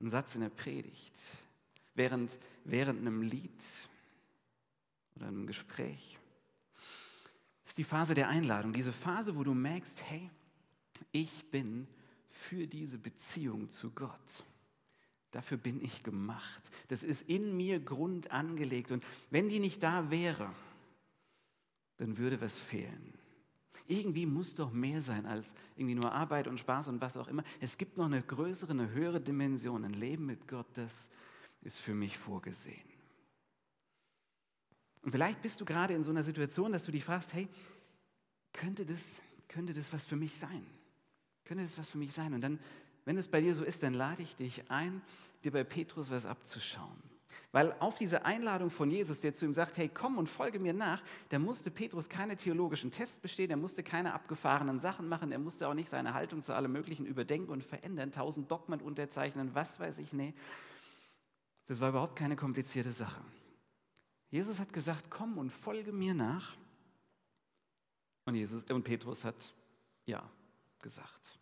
ein 0.00 0.10
Satz 0.10 0.34
in 0.34 0.42
der 0.42 0.50
Predigt, 0.50 1.14
während, 1.94 2.38
während 2.64 3.00
einem 3.00 3.22
Lied 3.22 3.62
oder 5.16 5.28
einem 5.28 5.46
Gespräch. 5.46 6.18
Das 7.64 7.72
ist 7.72 7.78
die 7.78 7.84
Phase 7.84 8.14
der 8.14 8.28
Einladung, 8.28 8.74
diese 8.74 8.92
Phase, 8.92 9.36
wo 9.36 9.42
du 9.42 9.54
merkst, 9.54 10.02
hey, 10.02 10.30
ich 11.12 11.50
bin 11.50 11.88
für 12.38 12.68
diese 12.68 12.98
Beziehung 12.98 13.68
zu 13.68 13.90
Gott. 13.90 14.44
Dafür 15.32 15.58
bin 15.58 15.84
ich 15.84 16.04
gemacht. 16.04 16.62
Das 16.86 17.02
ist 17.02 17.28
in 17.28 17.56
mir 17.56 17.80
Grund 17.80 18.30
angelegt. 18.30 18.92
Und 18.92 19.04
wenn 19.30 19.48
die 19.48 19.58
nicht 19.58 19.82
da 19.82 20.10
wäre, 20.10 20.48
dann 21.96 22.16
würde 22.16 22.40
was 22.40 22.58
fehlen. 22.58 23.12
irgendwie 23.88 24.26
muss 24.26 24.54
doch 24.54 24.70
mehr 24.70 25.02
sein 25.02 25.26
als 25.26 25.54
irgendwie 25.74 25.94
nur 25.94 26.12
Arbeit 26.12 26.46
und 26.46 26.60
Spaß 26.60 26.88
und 26.88 27.00
was 27.00 27.16
auch 27.16 27.28
immer. 27.28 27.42
Es 27.58 27.76
gibt 27.76 27.96
noch 27.98 28.06
eine 28.06 28.22
größere, 28.22 28.70
eine 28.70 28.90
höhere 28.90 29.20
Dimension. 29.20 29.84
Ein 29.84 29.94
Leben 29.94 30.26
mit 30.26 30.46
Gott, 30.46 30.68
das 30.74 31.10
ist 31.62 31.80
für 31.80 31.94
mich 31.94 32.16
vorgesehen. 32.16 32.88
Und 35.02 35.10
vielleicht 35.10 35.42
bist 35.42 35.60
du 35.60 35.64
gerade 35.64 35.94
in 35.94 36.04
so 36.04 36.10
einer 36.10 36.24
Situation, 36.24 36.72
dass 36.72 36.84
du 36.84 36.92
dich 36.92 37.04
fragst, 37.04 37.34
hey, 37.34 37.48
könnte 38.52 38.86
das, 38.86 39.20
könnte 39.48 39.72
das 39.72 39.92
was 39.92 40.04
für 40.04 40.16
mich 40.16 40.38
sein? 40.38 40.64
Könnte 41.48 41.64
das 41.64 41.78
was 41.78 41.88
für 41.88 41.98
mich 41.98 42.12
sein? 42.12 42.34
Und 42.34 42.42
dann, 42.42 42.58
wenn 43.06 43.16
es 43.16 43.26
bei 43.26 43.40
dir 43.40 43.54
so 43.54 43.64
ist, 43.64 43.82
dann 43.82 43.94
lade 43.94 44.22
ich 44.22 44.36
dich 44.36 44.70
ein, 44.70 45.00
dir 45.42 45.50
bei 45.50 45.64
Petrus 45.64 46.10
was 46.10 46.26
abzuschauen. 46.26 47.02
Weil 47.52 47.74
auf 47.80 47.96
diese 47.96 48.26
Einladung 48.26 48.68
von 48.68 48.90
Jesus, 48.90 49.20
der 49.20 49.32
zu 49.32 49.46
ihm 49.46 49.54
sagt, 49.54 49.78
hey, 49.78 49.88
komm 49.88 50.18
und 50.18 50.28
folge 50.28 50.58
mir 50.58 50.74
nach, 50.74 51.02
da 51.30 51.38
musste 51.38 51.70
Petrus 51.70 52.10
keine 52.10 52.36
theologischen 52.36 52.92
Tests 52.92 53.18
bestehen, 53.18 53.50
er 53.50 53.56
musste 53.56 53.82
keine 53.82 54.12
abgefahrenen 54.12 54.78
Sachen 54.78 55.08
machen, 55.08 55.32
er 55.32 55.38
musste 55.38 55.66
auch 55.66 55.72
nicht 55.72 55.88
seine 55.88 56.12
Haltung 56.12 56.42
zu 56.42 56.52
allem 56.52 56.72
Möglichen 56.72 57.06
überdenken 57.06 57.50
und 57.50 57.64
verändern, 57.64 58.12
tausend 58.12 58.50
Dogmen 58.50 58.82
unterzeichnen, 58.82 59.54
was 59.54 59.80
weiß 59.80 59.98
ich, 60.00 60.12
nee. 60.12 60.34
Das 61.64 61.80
war 61.80 61.88
überhaupt 61.88 62.16
keine 62.16 62.36
komplizierte 62.36 62.92
Sache. 62.92 63.22
Jesus 64.30 64.60
hat 64.60 64.74
gesagt, 64.74 65.06
komm 65.08 65.38
und 65.38 65.50
folge 65.50 65.92
mir 65.92 66.12
nach. 66.12 66.54
Und, 68.26 68.34
Jesus, 68.34 68.62
und 68.64 68.84
Petrus 68.84 69.24
hat 69.24 69.54
ja 70.04 70.22
gesagt. 70.80 71.40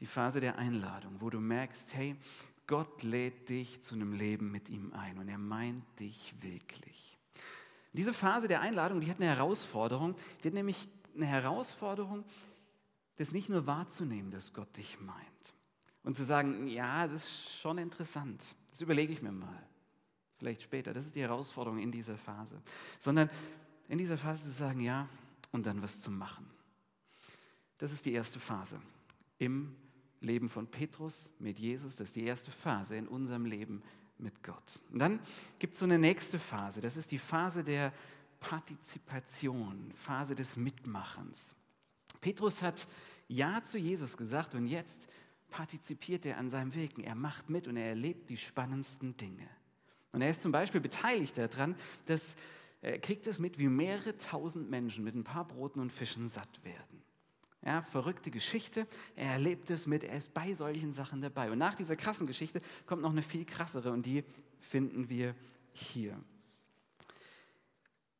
Die 0.00 0.06
Phase 0.06 0.40
der 0.40 0.58
Einladung, 0.58 1.20
wo 1.20 1.30
du 1.30 1.40
merkst, 1.40 1.94
hey, 1.94 2.16
Gott 2.66 3.02
lädt 3.02 3.48
dich 3.48 3.82
zu 3.82 3.94
einem 3.94 4.12
Leben 4.12 4.50
mit 4.50 4.68
ihm 4.68 4.92
ein 4.92 5.18
und 5.18 5.28
er 5.28 5.38
meint 5.38 5.84
dich 5.98 6.34
wirklich. 6.40 7.18
Diese 7.92 8.14
Phase 8.14 8.48
der 8.48 8.60
Einladung, 8.60 9.00
die 9.00 9.10
hat 9.10 9.16
eine 9.16 9.26
Herausforderung. 9.26 10.14
Die 10.42 10.48
hat 10.48 10.54
nämlich 10.54 10.88
eine 11.14 11.26
Herausforderung, 11.26 12.24
das 13.16 13.32
nicht 13.32 13.48
nur 13.48 13.66
wahrzunehmen, 13.66 14.30
dass 14.30 14.52
Gott 14.52 14.74
dich 14.76 15.00
meint. 15.00 15.18
Und 16.02 16.16
zu 16.16 16.24
sagen, 16.24 16.68
ja, 16.68 17.06
das 17.06 17.24
ist 17.24 17.60
schon 17.60 17.78
interessant. 17.78 18.54
Das 18.70 18.80
überlege 18.80 19.12
ich 19.12 19.20
mir 19.20 19.32
mal. 19.32 19.66
Vielleicht 20.38 20.62
später. 20.62 20.94
Das 20.94 21.04
ist 21.04 21.14
die 21.14 21.20
Herausforderung 21.20 21.78
in 21.78 21.92
dieser 21.92 22.16
Phase. 22.16 22.62
Sondern 22.98 23.28
in 23.88 23.98
dieser 23.98 24.16
Phase 24.16 24.44
zu 24.44 24.52
sagen, 24.52 24.80
ja, 24.80 25.08
und 25.52 25.66
dann 25.66 25.82
was 25.82 26.00
zu 26.00 26.10
machen. 26.10 26.48
Das 27.80 27.92
ist 27.92 28.04
die 28.04 28.12
erste 28.12 28.38
Phase 28.38 28.78
im 29.38 29.74
Leben 30.20 30.50
von 30.50 30.66
Petrus 30.66 31.30
mit 31.38 31.58
Jesus. 31.58 31.96
Das 31.96 32.08
ist 32.08 32.16
die 32.16 32.24
erste 32.24 32.50
Phase 32.50 32.94
in 32.94 33.08
unserem 33.08 33.46
Leben 33.46 33.82
mit 34.18 34.42
Gott. 34.42 34.78
Und 34.92 34.98
dann 34.98 35.18
gibt 35.58 35.72
es 35.72 35.80
so 35.80 35.86
eine 35.86 35.98
nächste 35.98 36.38
Phase. 36.38 36.82
Das 36.82 36.98
ist 36.98 37.10
die 37.10 37.18
Phase 37.18 37.64
der 37.64 37.94
Partizipation, 38.38 39.92
Phase 39.94 40.34
des 40.34 40.58
Mitmachens. 40.58 41.54
Petrus 42.20 42.62
hat 42.62 42.86
Ja 43.28 43.64
zu 43.64 43.78
Jesus 43.78 44.18
gesagt 44.18 44.54
und 44.54 44.66
jetzt 44.66 45.08
partizipiert 45.48 46.26
er 46.26 46.36
an 46.36 46.50
seinem 46.50 46.74
Wirken. 46.74 47.02
Er 47.02 47.14
macht 47.14 47.48
mit 47.48 47.66
und 47.66 47.78
er 47.78 47.86
erlebt 47.86 48.28
die 48.28 48.36
spannendsten 48.36 49.16
Dinge. 49.16 49.48
Und 50.12 50.20
er 50.20 50.30
ist 50.30 50.42
zum 50.42 50.52
Beispiel 50.52 50.82
beteiligt 50.82 51.38
daran, 51.38 51.74
dass 52.04 52.36
er 52.82 52.98
kriegt 52.98 53.26
es 53.26 53.38
mit, 53.38 53.58
wie 53.58 53.68
mehrere 53.68 54.18
tausend 54.18 54.68
Menschen 54.68 55.02
mit 55.02 55.14
ein 55.14 55.24
paar 55.24 55.48
Broten 55.48 55.80
und 55.80 55.92
Fischen 55.92 56.28
satt 56.28 56.62
werden. 56.62 57.00
Ja, 57.62 57.82
verrückte 57.82 58.30
Geschichte. 58.30 58.86
Er 59.16 59.32
erlebt 59.32 59.68
es 59.70 59.86
mit, 59.86 60.02
er 60.02 60.16
ist 60.16 60.32
bei 60.32 60.54
solchen 60.54 60.92
Sachen 60.92 61.20
dabei. 61.20 61.50
Und 61.50 61.58
nach 61.58 61.74
dieser 61.74 61.94
krassen 61.94 62.26
Geschichte 62.26 62.62
kommt 62.86 63.02
noch 63.02 63.10
eine 63.10 63.22
viel 63.22 63.44
krassere 63.44 63.92
und 63.92 64.06
die 64.06 64.24
finden 64.60 65.10
wir 65.10 65.34
hier. 65.72 66.18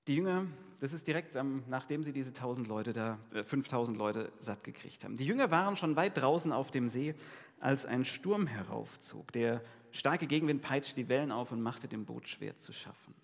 Die 0.06 0.16
Jünger, 0.16 0.46
das 0.80 0.92
ist 0.92 1.06
direkt 1.06 1.36
ähm, 1.36 1.62
nachdem 1.68 2.02
sie 2.04 2.12
diese 2.12 2.30
1000 2.30 2.66
Leute 2.66 2.92
da, 2.92 3.18
äh, 3.32 3.44
5000 3.44 3.96
Leute 3.96 4.32
satt 4.40 4.64
gekriegt 4.64 5.04
haben. 5.04 5.14
Die 5.14 5.26
Jünger 5.26 5.50
waren 5.50 5.76
schon 5.76 5.96
weit 5.96 6.18
draußen 6.18 6.52
auf 6.52 6.70
dem 6.70 6.88
See, 6.88 7.14
als 7.60 7.86
ein 7.86 8.04
Sturm 8.04 8.46
heraufzog. 8.46 9.32
Der 9.32 9.62
starke 9.90 10.26
Gegenwind 10.26 10.62
peitschte 10.62 10.96
die 10.96 11.08
Wellen 11.08 11.32
auf 11.32 11.52
und 11.52 11.62
machte 11.62 11.88
dem 11.88 12.06
Boot 12.06 12.28
schwer 12.28 12.56
zu 12.56 12.72
schaffen. 12.72 13.14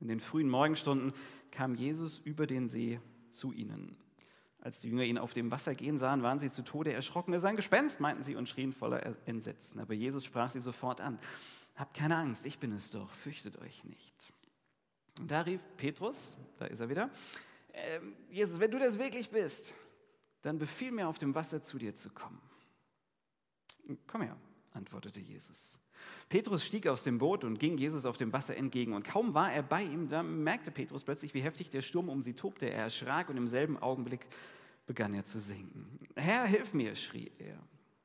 In 0.00 0.08
den 0.08 0.20
frühen 0.20 0.48
Morgenstunden 0.48 1.12
kam 1.50 1.74
Jesus 1.74 2.18
über 2.18 2.46
den 2.46 2.68
See 2.68 3.00
zu 3.32 3.52
ihnen. 3.52 3.96
Als 4.62 4.78
die 4.80 4.88
Jünger 4.88 5.02
ihn 5.02 5.18
auf 5.18 5.34
dem 5.34 5.50
Wasser 5.50 5.74
gehen 5.74 5.98
sahen, 5.98 6.22
waren 6.22 6.38
sie 6.38 6.50
zu 6.50 6.62
Tode 6.62 6.92
erschrocken. 6.92 7.34
Er 7.34 7.40
sei 7.40 7.48
ein 7.48 7.56
Gespenst, 7.56 7.98
meinten 7.98 8.22
sie 8.22 8.36
und 8.36 8.48
schrien 8.48 8.72
voller 8.72 9.16
Entsetzen. 9.26 9.80
Aber 9.80 9.92
Jesus 9.92 10.24
sprach 10.24 10.50
sie 10.50 10.60
sofort 10.60 11.00
an. 11.00 11.18
Habt 11.74 11.94
keine 11.94 12.16
Angst, 12.16 12.46
ich 12.46 12.60
bin 12.60 12.72
es 12.72 12.90
doch, 12.90 13.10
fürchtet 13.10 13.58
euch 13.58 13.82
nicht. 13.84 14.32
Und 15.18 15.30
da 15.30 15.40
rief 15.40 15.60
Petrus, 15.76 16.36
da 16.58 16.66
ist 16.66 16.78
er 16.78 16.88
wieder, 16.88 17.10
äh, 17.72 17.98
Jesus, 18.30 18.60
wenn 18.60 18.70
du 18.70 18.78
das 18.78 18.98
wirklich 18.98 19.30
bist, 19.30 19.74
dann 20.42 20.58
befiehl 20.58 20.92
mir 20.92 21.08
auf 21.08 21.18
dem 21.18 21.34
Wasser 21.34 21.60
zu 21.60 21.78
dir 21.78 21.94
zu 21.94 22.10
kommen. 22.10 22.40
Komm 24.06 24.22
her, 24.22 24.36
antwortete 24.72 25.20
Jesus. 25.20 25.78
Petrus 26.28 26.64
stieg 26.64 26.86
aus 26.86 27.02
dem 27.02 27.18
Boot 27.18 27.44
und 27.44 27.58
ging 27.58 27.76
Jesus 27.76 28.06
auf 28.06 28.16
dem 28.16 28.32
Wasser 28.32 28.56
entgegen. 28.56 28.94
Und 28.94 29.04
kaum 29.04 29.34
war 29.34 29.52
er 29.52 29.62
bei 29.62 29.82
ihm, 29.82 30.08
da 30.08 30.22
merkte 30.22 30.70
Petrus 30.70 31.04
plötzlich, 31.04 31.34
wie 31.34 31.42
heftig 31.42 31.70
der 31.70 31.82
Sturm 31.82 32.08
um 32.08 32.22
sie 32.22 32.34
tobte. 32.34 32.70
Er 32.70 32.84
erschrak 32.84 33.28
und 33.28 33.36
im 33.36 33.48
selben 33.48 33.78
Augenblick 33.78 34.26
begann 34.86 35.14
er 35.14 35.24
zu 35.24 35.40
sinken. 35.40 35.98
Herr, 36.16 36.46
hilf 36.46 36.74
mir, 36.74 36.94
schrie 36.94 37.30
er. 37.38 37.58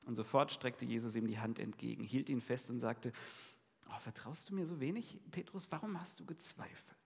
Und 0.06 0.16
sofort 0.16 0.52
streckte 0.52 0.86
Jesus 0.86 1.16
ihm 1.16 1.28
die 1.28 1.40
Hand 1.40 1.60
entgegen, 1.60 2.04
hielt 2.04 2.30
ihn 2.30 2.42
fest 2.42 2.70
und 2.70 2.80
sagte, 2.80 3.12
oh, 3.90 4.00
vertraust 4.00 4.50
du 4.50 4.56
mir 4.56 4.66
so 4.66 4.80
wenig, 4.80 5.20
Petrus? 5.32 5.68
Warum 5.70 6.00
hast 6.00 6.20
du 6.20 6.26
gezweifelt? 6.26 6.98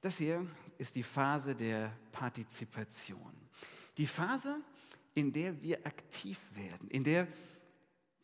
Das 0.00 0.18
hier 0.18 0.46
ist 0.78 0.94
die 0.94 1.02
Phase 1.02 1.54
der 1.54 1.92
Partizipation. 2.12 3.32
Die 3.96 4.06
Phase, 4.06 4.60
in 5.14 5.32
der 5.32 5.60
wir 5.62 5.86
aktiv 5.86 6.38
werden, 6.54 6.88
in 6.90 7.02
der 7.02 7.26
wir 7.26 7.32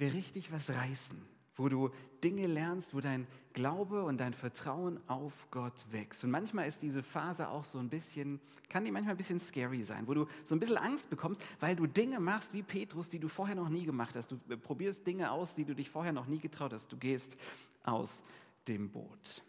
richtig 0.09 0.52
was 0.52 0.71
reißen, 0.71 1.16
wo 1.56 1.68
du 1.68 1.90
Dinge 2.25 2.47
lernst, 2.47 2.94
wo 2.94 3.00
dein 3.00 3.26
Glaube 3.52 4.04
und 4.04 4.18
dein 4.18 4.32
Vertrauen 4.32 4.99
auf 5.09 5.32
Gott 5.50 5.75
wächst. 5.90 6.25
Und 6.25 6.30
manchmal 6.30 6.66
ist 6.68 6.82
diese 6.82 7.02
Phase 7.02 7.49
auch 7.49 7.64
so 7.64 7.78
ein 7.78 7.90
bisschen, 7.90 8.40
kann 8.68 8.85
die 8.85 8.90
manchmal 8.90 9.14
ein 9.14 9.18
bisschen 9.18 9.40
scary 9.40 9.82
sein, 9.85 10.06
wo 10.06 10.14
du 10.14 10.26
so 10.44 10.54
ein 10.54 10.61
bisschen 10.61 10.78
Angst 10.78 11.11
bekommst, 11.11 11.42
weil 11.61 11.76
du 11.76 11.87
Dinge 11.87 12.21
machst 12.21 12.52
wie 12.52 12.62
Petrus, 12.62 13.11
die 13.11 13.18
du 13.18 13.28
vorher 13.28 13.54
noch 13.54 13.68
nie 13.68 13.85
gemacht 13.85 14.14
hast. 14.16 14.30
Du 14.30 14.38
probierst 14.56 15.06
Dinge 15.06 15.30
aus, 15.30 15.54
die 15.54 15.64
du 15.64 15.75
dich 15.75 15.90
vorher 15.90 16.12
noch 16.12 16.26
nie 16.26 16.38
getraut 16.38 16.73
hast. 16.73 16.90
Du 16.90 16.97
gehst 16.97 17.37
aus 17.85 18.23
dem 18.68 18.90
Boot. 18.90 19.42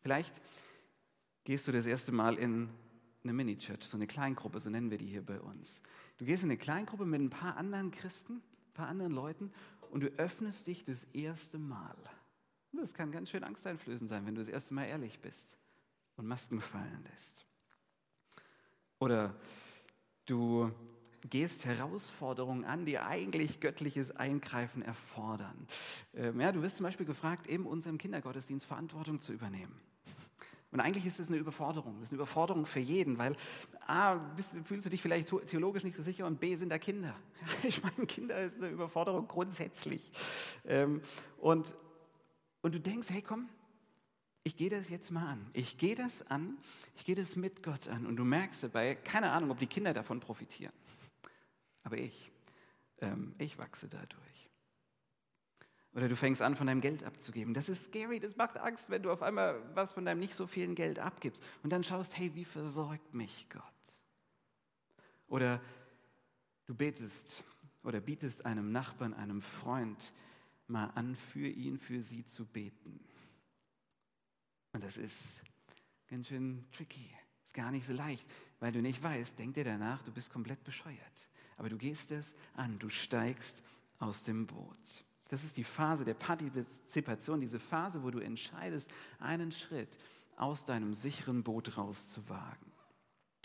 Vielleicht 0.00 0.40
gehst 1.44 1.68
du 1.68 1.72
das 1.72 1.86
erste 1.86 2.12
Mal 2.12 2.36
in 2.36 2.70
eine 3.22 3.32
Mini-Church, 3.34 3.84
so 3.84 3.96
eine 3.96 4.06
Kleingruppe, 4.06 4.60
so 4.60 4.70
nennen 4.70 4.90
wir 4.90 4.98
die 4.98 5.06
hier 5.06 5.24
bei 5.24 5.38
uns. 5.40 5.80
Du 6.18 6.24
gehst 6.24 6.42
in 6.42 6.50
eine 6.50 6.58
Kleingruppe 6.58 7.04
mit 7.04 7.20
ein 7.20 7.30
paar 7.30 7.56
anderen 7.56 7.90
Christen 7.90 8.42
paar 8.80 8.88
anderen 8.88 9.12
Leuten 9.12 9.52
und 9.90 10.00
du 10.00 10.06
öffnest 10.16 10.66
dich 10.66 10.84
das 10.84 11.04
erste 11.12 11.58
Mal. 11.58 11.96
Das 12.72 12.94
kann 12.94 13.12
ganz 13.12 13.28
schön 13.28 13.44
angsteinflößend 13.44 14.08
sein, 14.08 14.24
wenn 14.26 14.34
du 14.34 14.40
das 14.40 14.48
erste 14.48 14.72
Mal 14.72 14.86
ehrlich 14.86 15.20
bist 15.20 15.58
und 16.16 16.26
Masken 16.26 16.62
fallen 16.62 17.04
lässt. 17.10 17.44
Oder 18.98 19.34
du 20.24 20.72
gehst 21.28 21.66
Herausforderungen 21.66 22.64
an, 22.64 22.86
die 22.86 22.98
eigentlich 22.98 23.60
göttliches 23.60 24.16
Eingreifen 24.16 24.80
erfordern. 24.80 25.66
Ähm, 26.14 26.40
ja, 26.40 26.52
du 26.52 26.62
wirst 26.62 26.76
zum 26.76 26.84
Beispiel 26.84 27.04
gefragt, 27.04 27.46
in 27.46 27.66
unserem 27.66 27.98
Kindergottesdienst 27.98 28.64
Verantwortung 28.64 29.20
zu 29.20 29.34
übernehmen. 29.34 29.78
Und 30.72 30.80
eigentlich 30.80 31.04
ist 31.04 31.18
es 31.18 31.28
eine 31.28 31.36
Überforderung. 31.36 31.96
Das 31.96 32.06
ist 32.06 32.12
eine 32.12 32.18
Überforderung 32.18 32.64
für 32.64 32.78
jeden, 32.78 33.18
weil 33.18 33.34
A, 33.86 34.14
bist, 34.14 34.56
fühlst 34.64 34.86
du 34.86 34.90
dich 34.90 35.02
vielleicht 35.02 35.32
theologisch 35.46 35.82
nicht 35.82 35.96
so 35.96 36.02
sicher 36.02 36.26
und 36.26 36.38
B, 36.38 36.54
sind 36.56 36.70
da 36.70 36.78
Kinder. 36.78 37.14
Ich 37.62 37.82
meine, 37.82 38.06
Kinder 38.06 38.40
ist 38.40 38.58
eine 38.58 38.68
Überforderung 38.68 39.26
grundsätzlich. 39.26 40.12
Ähm, 40.64 41.02
und, 41.38 41.74
und 42.62 42.74
du 42.74 42.80
denkst, 42.80 43.08
hey 43.10 43.22
komm, 43.22 43.48
ich 44.44 44.56
gehe 44.56 44.70
das 44.70 44.88
jetzt 44.88 45.10
mal 45.10 45.26
an. 45.26 45.50
Ich 45.52 45.76
gehe 45.76 45.94
das 45.94 46.26
an, 46.30 46.56
ich 46.96 47.04
gehe 47.04 47.14
das 47.14 47.34
mit 47.34 47.62
Gott 47.62 47.88
an. 47.88 48.06
Und 48.06 48.16
du 48.16 48.24
merkst 48.24 48.62
dabei, 48.62 48.94
keine 48.94 49.30
Ahnung, 49.30 49.50
ob 49.50 49.58
die 49.58 49.66
Kinder 49.66 49.92
davon 49.92 50.20
profitieren. 50.20 50.72
Aber 51.82 51.98
ich, 51.98 52.30
ähm, 53.00 53.34
ich 53.38 53.58
wachse 53.58 53.88
dadurch. 53.88 54.49
Oder 55.92 56.08
du 56.08 56.16
fängst 56.16 56.40
an, 56.40 56.54
von 56.54 56.68
deinem 56.68 56.80
Geld 56.80 57.02
abzugeben. 57.02 57.52
Das 57.52 57.68
ist 57.68 57.86
scary, 57.86 58.20
das 58.20 58.36
macht 58.36 58.58
Angst, 58.58 58.90
wenn 58.90 59.02
du 59.02 59.10
auf 59.10 59.22
einmal 59.22 59.60
was 59.74 59.92
von 59.92 60.04
deinem 60.04 60.20
nicht 60.20 60.34
so 60.34 60.46
vielen 60.46 60.74
Geld 60.74 61.00
abgibst. 61.00 61.42
Und 61.62 61.70
dann 61.70 61.82
schaust, 61.82 62.16
hey, 62.16 62.32
wie 62.34 62.44
versorgt 62.44 63.12
mich 63.12 63.48
Gott? 63.50 63.64
Oder 65.26 65.60
du 66.66 66.74
betest 66.74 67.42
oder 67.82 68.00
bietest 68.00 68.46
einem 68.46 68.70
Nachbarn, 68.70 69.14
einem 69.14 69.40
Freund 69.42 70.12
mal 70.68 70.86
an, 70.94 71.16
für 71.16 71.48
ihn, 71.48 71.78
für 71.78 72.00
sie 72.00 72.24
zu 72.24 72.46
beten. 72.46 73.00
Und 74.72 74.84
das 74.84 74.96
ist 74.96 75.42
ganz 76.08 76.28
schön 76.28 76.64
tricky. 76.70 77.10
Ist 77.44 77.54
gar 77.54 77.72
nicht 77.72 77.86
so 77.86 77.92
leicht, 77.92 78.24
weil 78.60 78.70
du 78.70 78.80
nicht 78.80 79.02
weißt, 79.02 79.38
denkt 79.38 79.56
er 79.56 79.64
danach, 79.64 80.02
du 80.02 80.12
bist 80.12 80.32
komplett 80.32 80.62
bescheuert. 80.62 81.28
Aber 81.56 81.68
du 81.68 81.76
gehst 81.76 82.12
es 82.12 82.36
an, 82.54 82.78
du 82.78 82.88
steigst 82.88 83.64
aus 83.98 84.22
dem 84.22 84.46
Boot. 84.46 85.04
Das 85.30 85.44
ist 85.44 85.56
die 85.56 85.64
Phase 85.64 86.04
der 86.04 86.14
Partizipation, 86.14 87.40
diese 87.40 87.60
Phase, 87.60 88.02
wo 88.02 88.10
du 88.10 88.18
entscheidest, 88.18 88.90
einen 89.20 89.52
Schritt 89.52 89.96
aus 90.36 90.64
deinem 90.64 90.94
sicheren 90.94 91.44
Boot 91.44 91.78
rauszuwagen. 91.78 92.72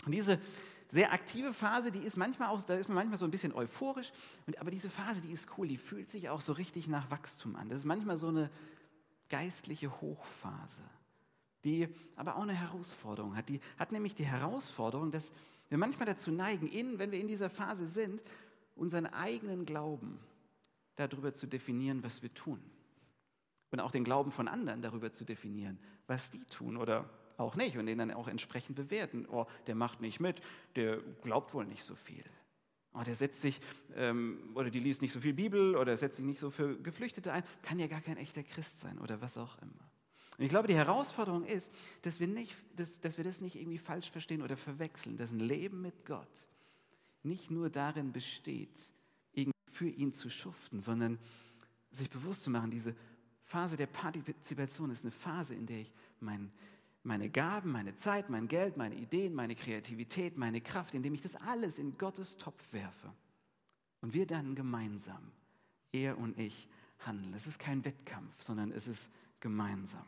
Und 0.04 0.12
diese 0.12 0.40
sehr 0.88 1.12
aktive 1.12 1.52
Phase, 1.52 1.92
die 1.92 2.00
ist 2.00 2.16
manchmal 2.16 2.48
auch, 2.48 2.60
da 2.62 2.74
ist 2.74 2.88
man 2.88 2.96
manchmal 2.96 3.18
so 3.18 3.24
ein 3.24 3.30
bisschen 3.30 3.54
euphorisch, 3.54 4.12
und, 4.46 4.58
aber 4.60 4.72
diese 4.72 4.90
Phase, 4.90 5.20
die 5.20 5.32
ist 5.32 5.46
cool, 5.56 5.68
die 5.68 5.76
fühlt 5.76 6.08
sich 6.08 6.28
auch 6.28 6.40
so 6.40 6.54
richtig 6.54 6.88
nach 6.88 7.08
Wachstum 7.08 7.54
an. 7.54 7.68
Das 7.68 7.78
ist 7.78 7.84
manchmal 7.84 8.18
so 8.18 8.28
eine 8.28 8.50
geistliche 9.28 10.00
Hochphase, 10.00 10.82
die 11.62 11.88
aber 12.16 12.34
auch 12.34 12.42
eine 12.42 12.54
Herausforderung 12.54 13.36
hat. 13.36 13.48
Die 13.48 13.60
hat 13.78 13.92
nämlich 13.92 14.16
die 14.16 14.26
Herausforderung, 14.26 15.12
dass 15.12 15.30
wir 15.68 15.78
manchmal 15.78 16.06
dazu 16.06 16.32
neigen, 16.32 16.66
in, 16.66 16.98
wenn 16.98 17.12
wir 17.12 17.20
in 17.20 17.28
dieser 17.28 17.50
Phase 17.50 17.86
sind, 17.86 18.24
unseren 18.74 19.06
eigenen 19.06 19.66
Glauben 19.66 20.18
darüber 20.96 21.34
zu 21.34 21.46
definieren, 21.46 22.02
was 22.02 22.22
wir 22.22 22.32
tun. 22.34 22.60
Und 23.70 23.80
auch 23.80 23.90
den 23.90 24.04
Glauben 24.04 24.32
von 24.32 24.48
anderen 24.48 24.82
darüber 24.82 25.12
zu 25.12 25.24
definieren, 25.24 25.78
was 26.06 26.30
die 26.30 26.44
tun 26.44 26.76
oder 26.76 27.08
auch 27.36 27.56
nicht 27.56 27.76
und 27.76 27.86
den 27.86 27.98
dann 27.98 28.10
auch 28.12 28.28
entsprechend 28.28 28.76
bewerten. 28.76 29.26
Oh, 29.28 29.46
der 29.66 29.74
macht 29.74 30.00
nicht 30.00 30.20
mit, 30.20 30.40
der 30.76 30.98
glaubt 31.22 31.52
wohl 31.52 31.66
nicht 31.66 31.84
so 31.84 31.94
viel. 31.94 32.24
Oh, 32.94 33.02
der 33.02 33.16
setzt 33.16 33.42
sich 33.42 33.60
ähm, 33.94 34.52
oder 34.54 34.70
die 34.70 34.80
liest 34.80 35.02
nicht 35.02 35.12
so 35.12 35.20
viel 35.20 35.34
Bibel 35.34 35.76
oder 35.76 35.96
setzt 35.96 36.16
sich 36.16 36.24
nicht 36.24 36.38
so 36.38 36.50
für 36.50 36.78
Geflüchtete 36.78 37.32
ein, 37.32 37.42
kann 37.62 37.78
ja 37.78 37.88
gar 37.88 38.00
kein 38.00 38.16
echter 38.16 38.42
Christ 38.42 38.80
sein 38.80 38.98
oder 38.98 39.20
was 39.20 39.36
auch 39.36 39.58
immer. 39.58 39.90
Und 40.38 40.44
ich 40.44 40.50
glaube, 40.50 40.68
die 40.68 40.74
Herausforderung 40.74 41.44
ist, 41.44 41.70
dass 42.02 42.20
wir, 42.20 42.26
nicht, 42.26 42.54
dass, 42.76 43.00
dass 43.00 43.16
wir 43.16 43.24
das 43.24 43.40
nicht 43.40 43.56
irgendwie 43.56 43.78
falsch 43.78 44.10
verstehen 44.10 44.42
oder 44.42 44.56
verwechseln, 44.56 45.16
dass 45.16 45.32
ein 45.32 45.40
Leben 45.40 45.80
mit 45.82 46.04
Gott 46.04 46.46
nicht 47.22 47.50
nur 47.50 47.70
darin 47.70 48.12
besteht, 48.12 48.92
für 49.76 49.88
ihn 49.88 50.12
zu 50.12 50.30
schuften, 50.30 50.80
sondern 50.80 51.18
sich 51.90 52.08
bewusst 52.10 52.42
zu 52.44 52.50
machen, 52.50 52.70
diese 52.70 52.94
Phase 53.42 53.76
der 53.76 53.86
Partizipation 53.86 54.90
ist 54.90 55.04
eine 55.04 55.12
Phase, 55.12 55.54
in 55.54 55.66
der 55.66 55.80
ich 55.80 55.92
mein, 56.18 56.50
meine 57.02 57.30
Gaben, 57.30 57.70
meine 57.70 57.94
Zeit, 57.94 58.30
mein 58.30 58.48
Geld, 58.48 58.76
meine 58.76 58.96
Ideen, 58.96 59.34
meine 59.34 59.54
Kreativität, 59.54 60.36
meine 60.36 60.60
Kraft, 60.60 60.94
indem 60.94 61.14
ich 61.14 61.20
das 61.20 61.36
alles 61.36 61.78
in 61.78 61.96
Gottes 61.96 62.36
Topf 62.38 62.72
werfe. 62.72 63.12
Und 64.00 64.14
wir 64.14 64.26
dann 64.26 64.54
gemeinsam, 64.54 65.30
er 65.92 66.18
und 66.18 66.38
ich, 66.38 66.68
handeln. 67.00 67.34
Es 67.34 67.46
ist 67.46 67.58
kein 67.58 67.84
Wettkampf, 67.84 68.42
sondern 68.42 68.72
es 68.72 68.88
ist 68.88 69.08
gemeinsam. 69.40 70.06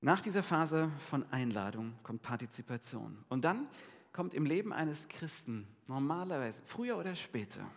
Nach 0.00 0.20
dieser 0.20 0.42
Phase 0.42 0.90
von 1.08 1.24
Einladung 1.32 1.94
kommt 2.02 2.22
Partizipation. 2.22 3.24
Und 3.28 3.44
dann 3.44 3.66
kommt 4.12 4.34
im 4.34 4.44
Leben 4.44 4.72
eines 4.72 5.08
Christen 5.08 5.66
normalerweise, 5.88 6.62
früher 6.64 6.96
oder 6.98 7.16
später, 7.16 7.68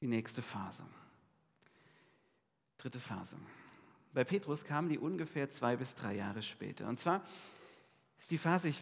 die 0.00 0.06
nächste 0.06 0.42
Phase. 0.42 0.82
Dritte 2.78 2.98
Phase. 2.98 3.36
Bei 4.12 4.24
Petrus 4.24 4.64
kam 4.64 4.88
die 4.88 4.98
ungefähr 4.98 5.50
zwei 5.50 5.76
bis 5.76 5.94
drei 5.94 6.16
Jahre 6.16 6.42
später. 6.42 6.88
Und 6.88 6.98
zwar 6.98 7.22
ist 8.18 8.30
die 8.30 8.38
Phase, 8.38 8.68
ich 8.68 8.78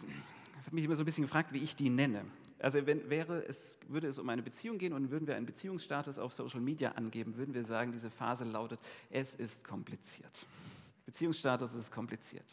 habe 0.65 0.75
mich 0.75 0.85
immer 0.85 0.97
so 0.97 1.03
ein 1.03 1.07
bisschen 1.07 1.25
gefragt, 1.25 1.53
wie 1.53 1.59
ich 1.59 1.77
die 1.77 1.91
nenne. 1.91 2.25
Also 2.59 2.85
wenn, 2.87 3.09
wäre 3.09 3.45
es, 3.47 3.77
würde 3.89 4.09
es 4.09 4.19
um 4.19 4.29
eine 4.29 4.43
Beziehung 4.43 4.79
gehen 4.79 4.93
und 4.93 5.11
würden 5.11 5.27
wir 5.27 5.37
einen 5.37 5.47
Beziehungsstatus 5.47 6.19
auf 6.19 6.33
Social 6.33 6.61
Media 6.61 6.93
angeben, 6.93 7.37
würden 7.37 7.55
wir 7.55 7.65
sagen, 7.65 7.93
diese 7.93 8.11
Phase 8.11 8.45
lautet, 8.45 8.81
es 9.09 9.35
ist 9.35 9.65
kompliziert. 9.65 10.47
Beziehungsstatus 11.07 11.75
ist 11.75 11.91
kompliziert. 11.91 12.45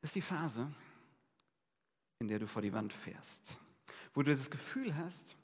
Das 0.00 0.10
ist 0.10 0.16
die 0.16 0.22
Phase, 0.22 0.70
in 2.24 2.28
der 2.28 2.38
du 2.38 2.46
vor 2.46 2.62
die 2.62 2.72
Wand 2.72 2.94
fährst, 2.94 3.58
wo 4.14 4.22
du 4.22 4.30
das 4.30 4.50
Gefühl 4.50 4.96
hast, 4.96 5.36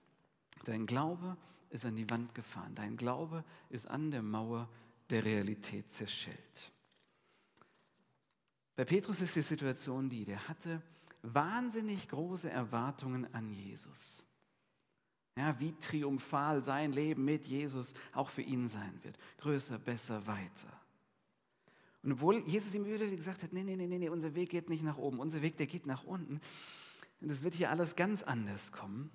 dein 0.64 0.86
Glaube 0.86 1.36
ist 1.68 1.84
an 1.84 1.94
die 1.94 2.08
Wand 2.08 2.34
gefahren, 2.34 2.74
dein 2.74 2.96
Glaube 2.96 3.44
ist 3.68 3.86
an 3.86 4.10
der 4.10 4.22
Mauer 4.22 4.66
der 5.10 5.22
Realität 5.22 5.92
zerschellt. 5.92 6.72
Bei 8.76 8.86
Petrus 8.86 9.20
ist 9.20 9.36
die 9.36 9.42
Situation 9.42 10.08
die, 10.08 10.24
der 10.24 10.48
hatte 10.48 10.80
wahnsinnig 11.20 12.08
große 12.08 12.48
Erwartungen 12.48 13.32
an 13.34 13.52
Jesus. 13.52 14.24
Ja, 15.36 15.60
wie 15.60 15.74
triumphal 15.78 16.62
sein 16.62 16.94
Leben 16.94 17.26
mit 17.26 17.44
Jesus 17.44 17.92
auch 18.14 18.30
für 18.30 18.42
ihn 18.42 18.68
sein 18.68 18.98
wird. 19.02 19.18
Größer, 19.36 19.78
besser, 19.78 20.26
weiter. 20.26 20.79
Und 22.02 22.12
obwohl 22.12 22.42
Jesus 22.46 22.74
ihm 22.74 22.86
wieder 22.86 23.06
gesagt 23.08 23.42
hat, 23.42 23.52
nee, 23.52 23.62
nee, 23.62 23.76
nee, 23.76 23.86
nee, 23.86 24.08
unser 24.08 24.34
Weg 24.34 24.50
geht 24.50 24.70
nicht 24.70 24.82
nach 24.82 24.96
oben, 24.96 25.20
unser 25.20 25.42
Weg, 25.42 25.56
der 25.58 25.66
geht 25.66 25.86
nach 25.86 26.04
unten. 26.04 26.40
Und 27.20 27.30
es 27.30 27.42
wird 27.42 27.54
hier 27.54 27.70
alles 27.70 27.94
ganz 27.96 28.22
anders 28.22 28.72
kommen. 28.72 29.10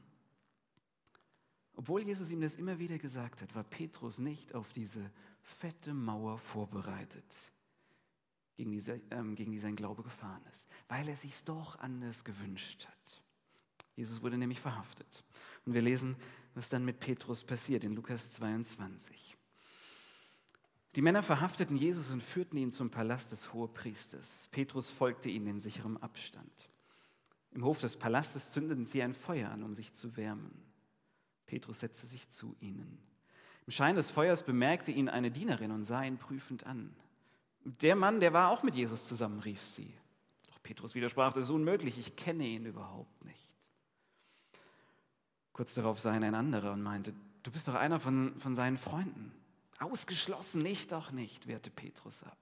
Obwohl 1.75 2.03
Jesus 2.03 2.31
ihm 2.31 2.41
das 2.41 2.55
immer 2.55 2.79
wieder 2.79 2.97
gesagt 2.97 3.41
hat, 3.41 3.53
war 3.55 3.63
Petrus 3.63 4.19
nicht 4.19 4.53
auf 4.53 4.71
diese 4.71 5.11
fette 5.41 5.93
Mauer 5.93 6.37
vorbereitet, 6.37 7.25
gegen 8.55 8.71
die, 8.71 8.79
ähm, 9.11 9.35
gegen 9.35 9.51
die 9.51 9.59
sein 9.59 9.75
Glaube 9.75 10.03
gefahren 10.03 10.41
ist, 10.53 10.67
weil 10.87 11.07
er 11.09 11.17
sich 11.17 11.43
doch 11.43 11.77
anders 11.79 12.23
gewünscht 12.23 12.87
hat. 12.87 13.23
Jesus 13.95 14.21
wurde 14.21 14.37
nämlich 14.37 14.61
verhaftet. 14.61 15.23
Und 15.65 15.73
wir 15.73 15.81
lesen, 15.81 16.15
was 16.53 16.69
dann 16.69 16.85
mit 16.85 16.99
Petrus 16.99 17.43
passiert 17.43 17.83
in 17.83 17.95
Lukas 17.95 18.31
22. 18.33 19.34
Die 20.95 21.01
Männer 21.01 21.23
verhafteten 21.23 21.75
Jesus 21.75 22.11
und 22.11 22.23
führten 22.23 22.57
ihn 22.57 22.71
zum 22.71 22.89
Palast 22.89 23.33
des 23.33 23.53
Hohepriesters. 23.53 24.47
Petrus 24.51 24.89
folgte 24.89 25.29
ihnen 25.29 25.47
in 25.47 25.59
sicherem 25.59 25.97
Abstand. 25.97 26.69
Im 27.51 27.65
Hof 27.65 27.81
des 27.81 27.97
Palastes 27.97 28.51
zündeten 28.51 28.85
sie 28.85 29.03
ein 29.03 29.13
Feuer 29.13 29.49
an, 29.49 29.63
um 29.63 29.75
sich 29.75 29.93
zu 29.93 30.15
wärmen. 30.15 30.51
Petrus 31.47 31.81
setzte 31.81 32.07
sich 32.07 32.29
zu 32.29 32.55
ihnen. 32.61 32.97
Im 33.65 33.71
Schein 33.71 33.95
des 33.95 34.09
Feuers 34.09 34.43
bemerkte 34.43 34.91
ihn 34.91 35.09
eine 35.09 35.31
Dienerin 35.31 35.71
und 35.71 35.83
sah 35.83 36.03
ihn 36.03 36.17
prüfend 36.17 36.65
an. 36.65 36.95
Der 37.65 37.95
Mann, 37.95 38.19
der 38.19 38.31
war 38.31 38.49
auch 38.49 38.63
mit 38.63 38.75
Jesus 38.75 39.07
zusammen, 39.07 39.39
rief 39.39 39.63
sie. 39.63 39.91
Doch 40.47 40.61
Petrus 40.63 40.95
widersprach, 40.95 41.33
das 41.33 41.45
ist 41.45 41.49
unmöglich, 41.49 41.97
ich 41.97 42.15
kenne 42.15 42.45
ihn 42.45 42.65
überhaupt 42.65 43.25
nicht. 43.25 43.53
Kurz 45.51 45.73
darauf 45.73 45.99
sah 45.99 46.15
ihn 46.15 46.23
ein 46.23 46.35
anderer 46.35 46.73
und 46.73 46.83
meinte, 46.83 47.13
du 47.43 47.51
bist 47.51 47.67
doch 47.67 47.75
einer 47.75 47.99
von, 47.99 48.39
von 48.39 48.55
seinen 48.55 48.77
Freunden. 48.77 49.31
Ausgeschlossen, 49.79 50.59
nicht, 50.59 50.91
doch 50.91 51.11
nicht, 51.11 51.47
wehrte 51.47 51.69
Petrus 51.69 52.23
ab. 52.23 52.37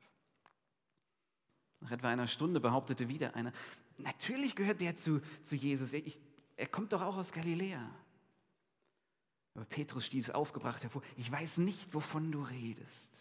Nach 1.79 1.91
etwa 1.91 2.09
einer 2.09 2.27
Stunde 2.27 2.59
behauptete 2.59 3.09
wieder 3.09 3.35
einer, 3.35 3.51
natürlich 3.97 4.55
gehört 4.55 4.81
der 4.81 4.95
zu, 4.95 5.21
zu 5.43 5.55
Jesus, 5.55 5.93
ich, 5.93 6.19
er 6.55 6.67
kommt 6.67 6.93
doch 6.93 7.01
auch 7.01 7.17
aus 7.17 7.31
Galiläa. 7.31 7.89
Aber 9.55 9.65
Petrus 9.65 10.05
stieß 10.05 10.31
aufgebracht 10.31 10.83
hervor, 10.83 11.01
ich 11.17 11.31
weiß 11.31 11.57
nicht, 11.59 11.93
wovon 11.93 12.31
du 12.31 12.41
redest. 12.43 13.11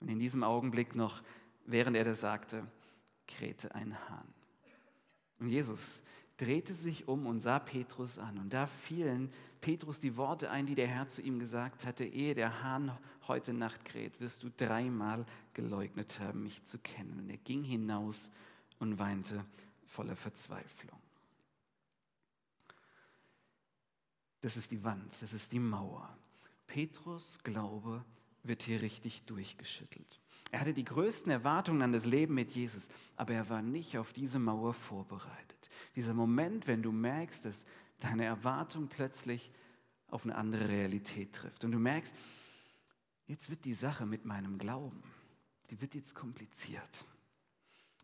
Und 0.00 0.08
in 0.08 0.18
diesem 0.18 0.42
Augenblick 0.42 0.94
noch, 0.94 1.22
während 1.64 1.96
er 1.96 2.04
das 2.04 2.20
sagte, 2.20 2.66
krähte 3.26 3.74
ein 3.74 3.96
Hahn. 4.08 4.34
Und 5.38 5.48
Jesus 5.48 6.02
drehte 6.42 6.74
sich 6.74 7.06
um 7.06 7.26
und 7.26 7.38
sah 7.38 7.60
Petrus 7.60 8.18
an. 8.18 8.36
Und 8.38 8.52
da 8.52 8.66
fielen 8.66 9.32
Petrus 9.60 10.00
die 10.00 10.16
Worte 10.16 10.50
ein, 10.50 10.66
die 10.66 10.74
der 10.74 10.88
Herr 10.88 11.06
zu 11.06 11.22
ihm 11.22 11.38
gesagt 11.38 11.86
hatte, 11.86 12.04
ehe 12.04 12.34
der 12.34 12.62
Hahn 12.62 12.96
heute 13.28 13.52
Nacht 13.52 13.84
kräht, 13.84 14.20
wirst 14.20 14.42
du 14.42 14.50
dreimal 14.56 15.24
geleugnet 15.54 16.18
haben, 16.18 16.42
mich 16.42 16.64
zu 16.64 16.78
kennen. 16.78 17.20
Und 17.20 17.30
er 17.30 17.36
ging 17.36 17.62
hinaus 17.62 18.28
und 18.80 18.98
weinte 18.98 19.44
voller 19.86 20.16
Verzweiflung. 20.16 20.98
Das 24.40 24.56
ist 24.56 24.72
die 24.72 24.82
Wand, 24.82 25.12
das 25.22 25.32
ist 25.32 25.52
die 25.52 25.60
Mauer. 25.60 26.08
Petrus 26.66 27.38
Glaube 27.44 28.04
wird 28.42 28.64
hier 28.64 28.82
richtig 28.82 29.22
durchgeschüttelt. 29.22 30.20
Er 30.50 30.60
hatte 30.60 30.74
die 30.74 30.84
größten 30.84 31.30
Erwartungen 31.30 31.82
an 31.82 31.92
das 31.92 32.04
Leben 32.04 32.34
mit 32.34 32.50
Jesus, 32.50 32.88
aber 33.14 33.34
er 33.34 33.48
war 33.48 33.62
nicht 33.62 33.96
auf 33.96 34.12
diese 34.12 34.40
Mauer 34.40 34.74
vorbereitet. 34.74 35.61
Dieser 35.96 36.14
Moment, 36.14 36.66
wenn 36.66 36.82
du 36.82 36.92
merkst, 36.92 37.44
dass 37.44 37.64
deine 37.98 38.24
Erwartung 38.24 38.88
plötzlich 38.88 39.50
auf 40.08 40.24
eine 40.24 40.34
andere 40.34 40.68
Realität 40.68 41.32
trifft 41.32 41.64
und 41.64 41.72
du 41.72 41.78
merkst, 41.78 42.14
jetzt 43.26 43.48
wird 43.48 43.64
die 43.64 43.74
Sache 43.74 44.04
mit 44.06 44.24
meinem 44.24 44.58
Glauben, 44.58 45.02
die 45.70 45.80
wird 45.80 45.94
jetzt 45.94 46.14
kompliziert. 46.14 47.06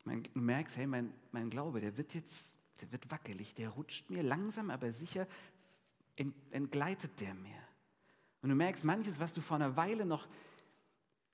Du 0.04 0.40
merkst, 0.40 0.76
hey, 0.76 0.86
mein, 0.86 1.12
mein 1.32 1.50
Glaube, 1.50 1.80
der 1.80 1.96
wird 1.98 2.14
jetzt, 2.14 2.54
der 2.80 2.90
wird 2.92 3.10
wackelig, 3.10 3.54
der 3.54 3.68
rutscht 3.70 4.08
mir 4.08 4.22
langsam, 4.22 4.70
aber 4.70 4.90
sicher 4.90 5.26
entgleitet 6.50 7.20
der 7.20 7.34
mir. 7.34 7.62
Und 8.40 8.48
du 8.48 8.54
merkst, 8.54 8.84
manches, 8.84 9.20
was 9.20 9.34
du 9.34 9.40
vor 9.40 9.56
einer 9.56 9.76
Weile 9.76 10.06
noch 10.06 10.26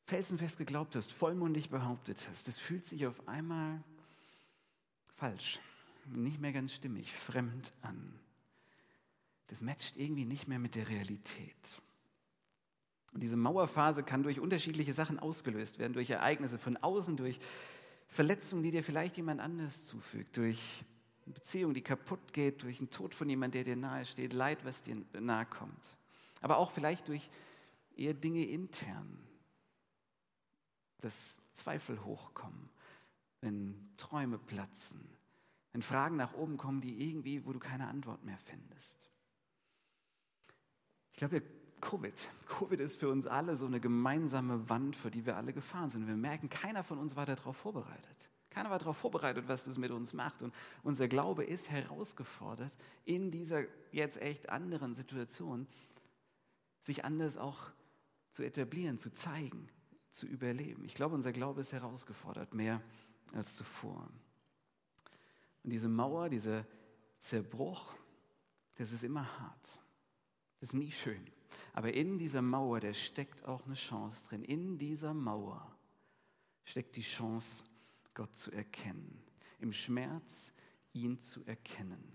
felsenfest 0.06 0.58
geglaubt 0.58 0.96
hast, 0.96 1.12
vollmundig 1.12 1.70
behauptet 1.70 2.28
hast, 2.30 2.48
das 2.48 2.58
fühlt 2.58 2.84
sich 2.84 3.06
auf 3.06 3.28
einmal 3.28 3.82
falsch, 5.14 5.60
nicht 6.06 6.40
mehr 6.40 6.52
ganz 6.52 6.74
stimmig, 6.74 7.12
fremd 7.12 7.72
an. 7.82 8.18
Das 9.48 9.60
matcht 9.60 9.96
irgendwie 9.96 10.24
nicht 10.24 10.48
mehr 10.48 10.58
mit 10.58 10.74
der 10.74 10.88
Realität. 10.88 11.82
Und 13.12 13.22
diese 13.22 13.36
Mauerphase 13.36 14.02
kann 14.02 14.22
durch 14.22 14.40
unterschiedliche 14.40 14.92
Sachen 14.92 15.18
ausgelöst 15.18 15.78
werden, 15.78 15.92
durch 15.92 16.10
Ereignisse 16.10 16.58
von 16.58 16.76
außen, 16.76 17.16
durch 17.16 17.38
Verletzungen, 18.08 18.62
die 18.62 18.72
dir 18.72 18.82
vielleicht 18.82 19.16
jemand 19.16 19.40
anders 19.40 19.86
zufügt, 19.86 20.36
durch 20.36 20.84
eine 21.24 21.34
Beziehung, 21.34 21.74
die 21.74 21.82
kaputt 21.82 22.32
geht 22.32 22.62
durch 22.62 22.78
den 22.78 22.90
Tod 22.90 23.14
von 23.14 23.28
jemandem, 23.28 23.64
der 23.64 23.74
dir 23.74 23.80
nahe 23.80 24.04
steht, 24.04 24.32
Leid, 24.32 24.64
was 24.64 24.82
dir 24.82 24.96
nahe 25.20 25.46
kommt. 25.46 25.96
Aber 26.40 26.58
auch 26.58 26.70
vielleicht 26.70 27.08
durch 27.08 27.30
eher 27.96 28.14
Dinge 28.14 28.44
intern, 28.44 29.18
dass 31.00 31.36
Zweifel 31.52 32.04
hochkommen, 32.04 32.68
wenn 33.40 33.90
Träume 33.96 34.38
platzen, 34.38 35.00
wenn 35.74 35.82
Fragen 35.82 36.16
nach 36.16 36.34
oben 36.34 36.56
kommen, 36.56 36.80
die 36.80 37.10
irgendwie, 37.10 37.44
wo 37.44 37.52
du 37.52 37.58
keine 37.58 37.88
Antwort 37.88 38.24
mehr 38.24 38.38
findest. 38.38 38.94
Ich 41.10 41.16
glaube, 41.16 41.42
Covid, 41.80 42.30
Covid 42.46 42.78
ist 42.78 42.94
für 42.94 43.08
uns 43.08 43.26
alle 43.26 43.56
so 43.56 43.66
eine 43.66 43.80
gemeinsame 43.80 44.68
Wand, 44.70 44.94
vor 44.94 45.10
die 45.10 45.26
wir 45.26 45.36
alle 45.36 45.52
gefahren 45.52 45.90
sind. 45.90 46.06
Wir 46.06 46.14
merken, 46.14 46.48
keiner 46.48 46.84
von 46.84 46.98
uns 46.98 47.16
war 47.16 47.26
darauf 47.26 47.56
vorbereitet. 47.56 48.30
Keiner 48.50 48.70
war 48.70 48.78
darauf 48.78 48.96
vorbereitet, 48.96 49.48
was 49.48 49.64
das 49.64 49.76
mit 49.76 49.90
uns 49.90 50.12
macht. 50.12 50.42
Und 50.42 50.54
unser 50.84 51.08
Glaube 51.08 51.42
ist 51.42 51.68
herausgefordert, 51.68 52.76
in 53.04 53.32
dieser 53.32 53.64
jetzt 53.90 54.22
echt 54.22 54.50
anderen 54.50 54.94
Situation 54.94 55.66
sich 56.82 57.04
anders 57.04 57.36
auch 57.36 57.72
zu 58.30 58.44
etablieren, 58.44 58.96
zu 58.96 59.12
zeigen, 59.12 59.68
zu 60.12 60.28
überleben. 60.28 60.84
Ich 60.84 60.94
glaube, 60.94 61.16
unser 61.16 61.32
Glaube 61.32 61.62
ist 61.62 61.72
herausgefordert, 61.72 62.54
mehr 62.54 62.80
als 63.32 63.56
zuvor. 63.56 64.08
Und 65.64 65.70
diese 65.70 65.88
Mauer, 65.88 66.28
dieser 66.28 66.66
Zerbruch, 67.18 67.92
das 68.76 68.92
ist 68.92 69.02
immer 69.02 69.26
hart. 69.40 69.80
Das 70.60 70.70
ist 70.70 70.74
nie 70.74 70.92
schön. 70.92 71.26
Aber 71.72 71.92
in 71.92 72.18
dieser 72.18 72.42
Mauer, 72.42 72.80
da 72.80 72.92
steckt 72.92 73.44
auch 73.46 73.64
eine 73.64 73.74
Chance 73.74 74.24
drin. 74.24 74.44
In 74.44 74.78
dieser 74.78 75.14
Mauer 75.14 75.76
steckt 76.64 76.96
die 76.96 77.02
Chance, 77.02 77.64
Gott 78.12 78.36
zu 78.36 78.52
erkennen. 78.52 79.22
Im 79.58 79.72
Schmerz 79.72 80.52
ihn 80.92 81.18
zu 81.18 81.44
erkennen. 81.44 82.12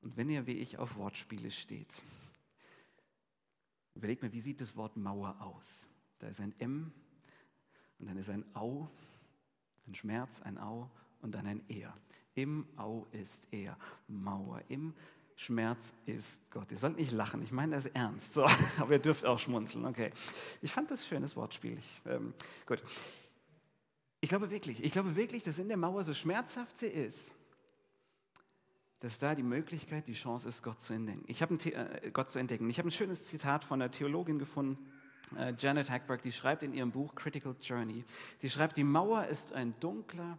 Und 0.00 0.16
wenn 0.16 0.30
ihr 0.30 0.46
wie 0.46 0.52
ich 0.52 0.78
auf 0.78 0.96
Wortspiele 0.96 1.50
steht, 1.50 2.02
überlegt 3.94 4.22
mal, 4.22 4.32
wie 4.32 4.40
sieht 4.40 4.60
das 4.60 4.76
Wort 4.76 4.96
Mauer 4.96 5.40
aus? 5.40 5.88
Da 6.18 6.28
ist 6.28 6.40
ein 6.40 6.54
M 6.58 6.92
und 7.98 8.06
dann 8.06 8.16
ist 8.16 8.30
ein 8.30 8.44
Au, 8.54 8.88
ein 9.86 9.94
Schmerz, 9.94 10.40
ein 10.42 10.58
Au 10.58 10.90
und 11.20 11.34
dann 11.34 11.46
ein 11.46 11.62
Er. 11.68 11.96
Im 12.34 12.66
Au 12.76 13.06
ist 13.12 13.46
er, 13.50 13.76
Mauer. 14.08 14.62
Im 14.68 14.94
Schmerz 15.36 15.92
ist 16.06 16.40
Gott. 16.50 16.70
Ihr 16.70 16.78
sollt 16.78 16.96
nicht 16.96 17.12
lachen, 17.12 17.42
ich 17.42 17.52
meine 17.52 17.76
das 17.76 17.86
ernst. 17.86 18.34
So, 18.34 18.46
aber 18.78 18.92
ihr 18.92 18.98
dürft 18.98 19.24
auch 19.24 19.38
schmunzeln, 19.38 19.84
okay. 19.84 20.12
Ich 20.62 20.72
fand 20.72 20.90
das 20.90 21.06
schönes 21.06 21.36
Wortspiel. 21.36 21.78
Ich, 21.78 22.02
ähm, 22.06 22.34
gut. 22.66 22.82
Ich 24.20 24.28
glaube 24.28 24.50
wirklich, 24.50 24.82
ich 24.82 24.92
glaube 24.92 25.16
wirklich, 25.16 25.42
dass 25.42 25.58
in 25.58 25.68
der 25.68 25.76
Mauer, 25.76 26.02
so 26.04 26.14
schmerzhaft 26.14 26.78
sie 26.78 26.86
ist, 26.86 27.30
dass 29.00 29.18
da 29.18 29.34
die 29.34 29.42
Möglichkeit, 29.42 30.08
die 30.08 30.14
Chance 30.14 30.48
ist, 30.48 30.62
Gott 30.62 30.80
zu 30.80 30.94
entdecken. 30.94 31.24
Ich 31.26 31.42
habe 31.42 31.54
äh, 31.56 32.10
Gott 32.10 32.30
zu 32.30 32.38
entdecken. 32.38 32.70
Ich 32.70 32.78
habe 32.78 32.88
ein 32.88 32.92
schönes 32.92 33.24
Zitat 33.24 33.64
von 33.64 33.82
einer 33.82 33.90
Theologin 33.90 34.38
gefunden, 34.38 34.78
äh, 35.36 35.52
Janet 35.58 35.90
Hackberg, 35.90 36.22
die 36.22 36.32
schreibt 36.32 36.62
in 36.62 36.72
ihrem 36.72 36.90
Buch 36.90 37.14
Critical 37.14 37.54
Journey, 37.60 38.04
die 38.40 38.48
schreibt, 38.48 38.76
die 38.76 38.84
Mauer 38.84 39.26
ist 39.26 39.52
ein 39.52 39.74
dunkler, 39.80 40.38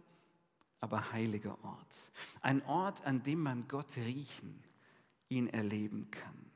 aber 0.80 1.12
heiliger 1.12 1.62
Ort. 1.64 2.12
Ein 2.40 2.62
Ort, 2.66 3.04
an 3.04 3.22
dem 3.22 3.42
man 3.42 3.66
Gott 3.68 3.96
riechen, 3.96 4.62
ihn 5.28 5.48
erleben 5.48 6.10
kann. 6.10 6.50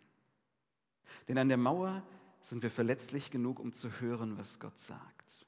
Denn 1.28 1.38
an 1.38 1.48
der 1.48 1.56
Mauer 1.56 2.02
sind 2.42 2.62
wir 2.62 2.70
verletzlich 2.70 3.30
genug, 3.30 3.58
um 3.58 3.72
zu 3.72 4.00
hören, 4.00 4.38
was 4.38 4.58
Gott 4.58 4.78
sagt. 4.78 5.46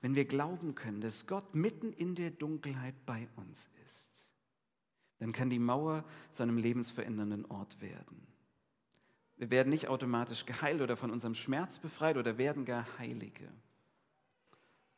Wenn 0.00 0.14
wir 0.14 0.26
glauben 0.26 0.74
können, 0.74 1.00
dass 1.00 1.26
Gott 1.26 1.54
mitten 1.54 1.92
in 1.92 2.14
der 2.14 2.30
Dunkelheit 2.30 2.94
bei 3.06 3.26
uns 3.36 3.68
ist, 3.86 4.30
dann 5.18 5.32
kann 5.32 5.48
die 5.48 5.58
Mauer 5.58 6.04
zu 6.32 6.42
einem 6.42 6.58
lebensverändernden 6.58 7.46
Ort 7.46 7.80
werden. 7.80 8.26
Wir 9.36 9.50
werden 9.50 9.70
nicht 9.70 9.88
automatisch 9.88 10.46
geheilt 10.46 10.80
oder 10.80 10.96
von 10.96 11.10
unserem 11.10 11.34
Schmerz 11.34 11.78
befreit 11.78 12.16
oder 12.16 12.38
werden 12.38 12.64
gar 12.64 12.86
Heilige. 12.98 13.50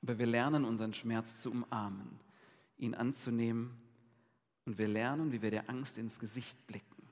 Aber 0.02 0.18
wir 0.18 0.26
lernen 0.26 0.64
unseren 0.64 0.92
Schmerz 0.92 1.40
zu 1.40 1.50
umarmen, 1.50 2.20
ihn 2.78 2.94
anzunehmen 2.94 3.76
und 4.64 4.78
wir 4.78 4.88
lernen, 4.88 5.32
wie 5.32 5.42
wir 5.42 5.50
der 5.50 5.70
Angst 5.70 5.98
ins 5.98 6.18
Gesicht 6.18 6.66
blicken 6.66 7.08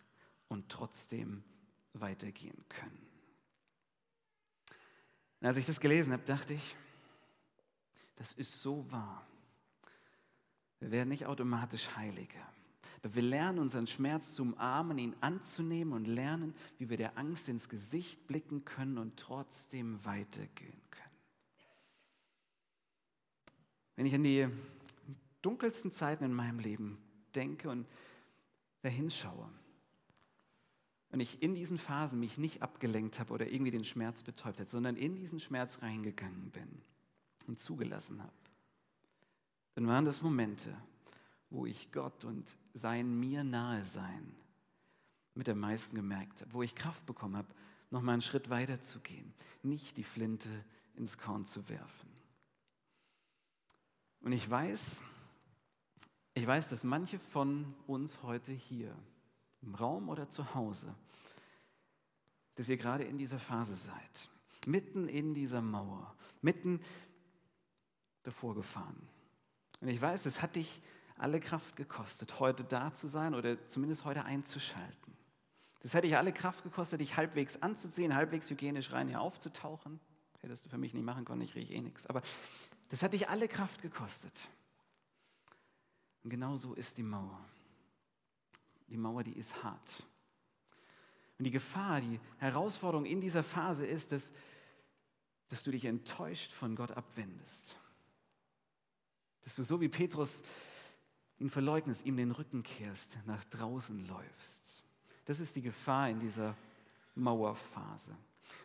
und 0.48 0.68
trotzdem 0.68 1.42
weitergehen 1.92 2.64
können. 2.68 3.07
Und 5.40 5.48
als 5.48 5.57
ich 5.57 5.66
das 5.66 5.81
gelesen 5.81 6.12
habe, 6.12 6.24
dachte 6.24 6.55
ich, 6.55 6.77
das 8.16 8.33
ist 8.33 8.62
so 8.62 8.90
wahr. 8.90 9.27
Wir 10.81 10.90
werden 10.90 11.09
nicht 11.09 11.27
automatisch 11.27 11.96
Heilige. 11.96 12.38
Aber 13.03 13.14
wir 13.14 13.22
lernen 13.22 13.59
unseren 13.59 13.87
Schmerz 13.87 14.33
zu 14.33 14.42
umarmen, 14.42 14.96
ihn 14.96 15.14
anzunehmen 15.20 15.92
und 15.92 16.09
lernen, 16.09 16.55
wie 16.79 16.88
wir 16.88 16.96
der 16.96 17.18
Angst 17.18 17.48
ins 17.48 17.68
Gesicht 17.68 18.27
blicken 18.27 18.64
können 18.64 18.96
und 18.96 19.18
trotzdem 19.18 20.03
weitergehen 20.05 20.81
können. 20.90 21.05
Wenn 23.96 24.07
ich 24.07 24.14
an 24.14 24.22
die 24.22 24.48
dunkelsten 25.44 25.92
Zeiten 25.92 26.24
in 26.24 26.35
meinem 26.35 26.59
Leben 26.59 26.98
denke 27.35 27.70
und 27.70 27.87
dahin 28.83 29.11
schaue, 29.11 29.48
und 31.14 31.20
ich 31.20 31.40
in 31.42 31.54
diesen 31.54 31.78
Phasen 31.78 32.18
mich 32.18 32.38
nicht 32.38 32.61
abgelenkt 32.61 33.20
habe 33.20 33.33
oder 33.33 33.46
irgendwie 33.46 33.70
den 33.70 33.85
Schmerz 33.85 34.24
betäubt 34.24 34.59
habe, 34.59 34.68
sondern 34.68 34.96
in 34.96 35.14
diesen 35.14 35.38
Schmerz 35.38 35.80
reingegangen 35.80 36.50
bin 36.50 36.83
und 37.46 37.61
zugelassen 37.61 38.20
habe, 38.20 38.33
dann 39.76 39.87
waren 39.87 40.04
das 40.04 40.22
Momente, 40.22 40.76
wo 41.50 41.66
ich 41.66 41.92
Gott 41.92 42.24
und 42.24 42.57
sein 42.72 43.20
mir 43.20 43.44
nahe 43.44 43.85
sein 43.85 44.35
mit 45.35 45.48
am 45.48 45.61
meisten 45.61 45.94
gemerkt 45.94 46.40
habe, 46.40 46.52
wo 46.52 46.64
ich 46.64 46.74
Kraft 46.74 47.07
bekommen 47.07 47.37
habe, 47.37 47.54
noch 47.90 48.02
mal 48.02 48.14
einen 48.14 48.22
Schritt 48.22 48.50
weiter 48.50 48.80
zu 48.80 48.98
gehen, 48.98 49.33
nicht 49.62 49.96
die 49.96 50.02
Flinte 50.02 50.48
ins 50.96 51.16
Korn 51.16 51.46
zu 51.46 51.68
werfen. 51.68 52.09
Und 54.20 54.33
ich 54.33 54.50
weiß, 54.50 55.00
ich 56.35 56.47
weiß, 56.47 56.68
dass 56.68 56.83
manche 56.83 57.18
von 57.18 57.75
uns 57.87 58.23
heute 58.23 58.53
hier 58.53 58.94
im 59.62 59.75
Raum 59.75 60.09
oder 60.09 60.29
zu 60.29 60.55
Hause, 60.55 60.94
dass 62.57 62.68
ihr 62.68 62.77
gerade 62.77 63.05
in 63.05 63.18
dieser 63.18 63.38
Phase 63.38 63.77
seid, 63.77 64.31
mitten 64.66 65.09
in 65.09 65.35
dieser 65.35 65.62
Mauer, 65.62 66.14
mitten 66.42 66.81
davor 68.25 68.55
gefahren. 68.55 69.09
Und 69.81 69.88
ich 69.88 70.01
weiß, 70.01 70.27
es 70.27 70.42
hat 70.42 70.57
dich 70.57 70.83
alle 71.16 71.38
Kraft 71.38 71.77
gekostet, 71.77 72.40
heute 72.40 72.64
da 72.64 72.92
zu 72.92 73.07
sein 73.07 73.35
oder 73.35 73.66
zumindest 73.68 74.05
heute 74.05 74.25
einzuschalten. 74.25 75.14
Das 75.81 75.94
hätte 75.94 76.07
dich 76.07 76.16
alle 76.16 76.33
Kraft 76.33 76.64
gekostet, 76.64 77.01
dich 77.01 77.16
halbwegs 77.16 77.62
anzuziehen, 77.62 78.14
halbwegs 78.14 78.51
hygienisch 78.51 78.92
rein 78.92 79.07
hier 79.09 79.20
aufzutauchen. 79.20 80.01
Hättest 80.40 80.64
du 80.64 80.68
für 80.68 80.79
mich 80.79 80.94
nicht 80.94 81.05
machen 81.05 81.25
können, 81.25 81.42
ich 81.42 81.55
rieche 81.55 81.75
eh 81.75 81.81
nichts. 81.81 82.07
Aber 82.07 82.23
das 82.88 83.03
hat 83.03 83.12
dich 83.12 83.29
alle 83.29 83.49
Kraft 83.49 83.83
gekostet. 83.83 84.49
Und 86.24 86.30
genau 86.30 86.56
so 86.56 86.74
ist 86.74 86.96
die 86.96 87.02
Mauer. 87.02 87.38
Die 88.88 88.96
Mauer, 88.96 89.22
die 89.22 89.34
ist 89.38 89.62
hart. 89.62 90.02
Und 91.38 91.44
die 91.44 91.50
Gefahr, 91.50 92.00
die 92.00 92.18
Herausforderung 92.38 93.04
in 93.04 93.20
dieser 93.20 93.42
Phase 93.42 93.87
ist, 93.87 94.12
dass, 94.12 94.30
dass 95.48 95.62
du 95.62 95.70
dich 95.70 95.84
enttäuscht 95.84 96.52
von 96.52 96.74
Gott 96.74 96.92
abwendest. 96.92 97.76
Dass 99.42 99.54
du 99.56 99.62
so 99.62 99.80
wie 99.80 99.88
Petrus 99.88 100.42
ihn 101.38 101.50
verleugnest, 101.50 102.06
ihm 102.06 102.16
den 102.16 102.30
Rücken 102.30 102.62
kehrst, 102.62 103.18
nach 103.26 103.44
draußen 103.44 104.06
läufst. 104.06 104.82
Das 105.26 105.40
ist 105.40 105.54
die 105.56 105.62
Gefahr 105.62 106.08
in 106.08 106.20
dieser 106.20 106.56
Mauerphase. 107.14 108.16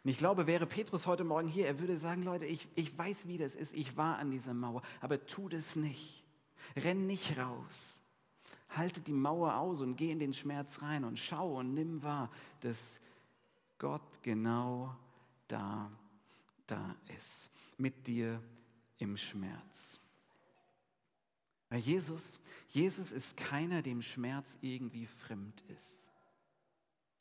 Und 0.03 0.09
ich 0.09 0.17
glaube, 0.17 0.47
wäre 0.47 0.65
Petrus 0.65 1.07
heute 1.07 1.23
Morgen 1.23 1.47
hier, 1.47 1.67
er 1.67 1.79
würde 1.79 1.97
sagen, 1.97 2.23
Leute, 2.23 2.45
ich, 2.45 2.67
ich 2.75 2.97
weiß, 2.97 3.27
wie 3.27 3.37
das 3.37 3.55
ist, 3.55 3.73
ich 3.73 3.97
war 3.97 4.17
an 4.17 4.31
dieser 4.31 4.53
Mauer, 4.53 4.81
aber 5.01 5.25
tu 5.25 5.49
das 5.49 5.75
nicht. 5.75 6.23
Renn 6.75 7.07
nicht 7.07 7.37
raus. 7.37 7.99
Halte 8.69 9.01
die 9.01 9.13
Mauer 9.13 9.55
aus 9.55 9.81
und 9.81 9.95
geh 9.95 10.11
in 10.11 10.19
den 10.19 10.33
Schmerz 10.33 10.81
rein 10.81 11.03
und 11.03 11.17
schau 11.17 11.57
und 11.57 11.73
nimm 11.73 12.03
wahr, 12.03 12.29
dass 12.61 12.99
Gott 13.79 14.21
genau 14.21 14.95
da, 15.47 15.91
da 16.67 16.95
ist, 17.17 17.49
mit 17.77 18.05
dir 18.05 18.41
im 18.99 19.17
Schmerz. 19.17 19.99
Weil 21.69 21.79
Jesus, 21.79 22.39
Jesus 22.69 23.11
ist 23.11 23.37
keiner, 23.37 23.81
dem 23.81 24.01
Schmerz 24.01 24.57
irgendwie 24.61 25.07
fremd 25.07 25.61
ist. 25.67 26.07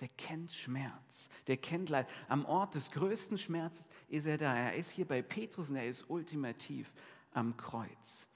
Der 0.01 0.09
kennt 0.09 0.53
Schmerz, 0.53 1.29
der 1.47 1.57
kennt 1.57 1.89
Leid. 1.89 2.09
Am 2.29 2.45
Ort 2.45 2.75
des 2.75 2.91
größten 2.93 3.37
Schmerzes 3.37 3.89
ist 4.09 4.27
er 4.27 4.39
da. 4.39 4.55
Er 4.55 4.75
ist 4.77 4.91
hier 4.91 5.07
bei 5.07 5.23
Petrus 5.23 5.71
und 5.71 5.77
er 5.77 5.89
ist 5.89 6.09
ultimativ 6.09 6.93
am 7.33 7.57
Kreuz. 7.57 8.29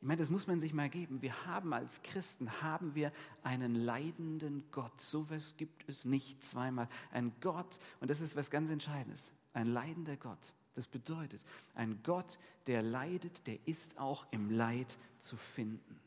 Ich 0.00 0.06
meine, 0.06 0.20
das 0.20 0.30
muss 0.30 0.46
man 0.46 0.58
sich 0.58 0.72
mal 0.72 0.88
geben. 0.88 1.20
Wir 1.20 1.46
haben 1.46 1.74
als 1.74 2.02
Christen, 2.02 2.62
haben 2.62 2.94
wir 2.94 3.12
einen 3.42 3.74
leidenden 3.74 4.64
Gott. 4.70 4.98
So 4.98 5.28
was 5.28 5.58
gibt 5.58 5.86
es 5.88 6.06
nicht 6.06 6.42
zweimal. 6.42 6.88
Ein 7.12 7.32
Gott, 7.42 7.78
und 8.00 8.10
das 8.10 8.22
ist 8.22 8.34
was 8.34 8.50
ganz 8.50 8.70
Entscheidendes, 8.70 9.30
ein 9.52 9.66
leidender 9.66 10.16
Gott. 10.16 10.54
Das 10.74 10.86
bedeutet, 10.86 11.42
ein 11.74 12.02
Gott, 12.02 12.38
der 12.66 12.82
leidet, 12.82 13.46
der 13.46 13.58
ist 13.66 13.98
auch 13.98 14.26
im 14.30 14.50
Leid 14.50 14.96
zu 15.18 15.36
finden. 15.36 16.00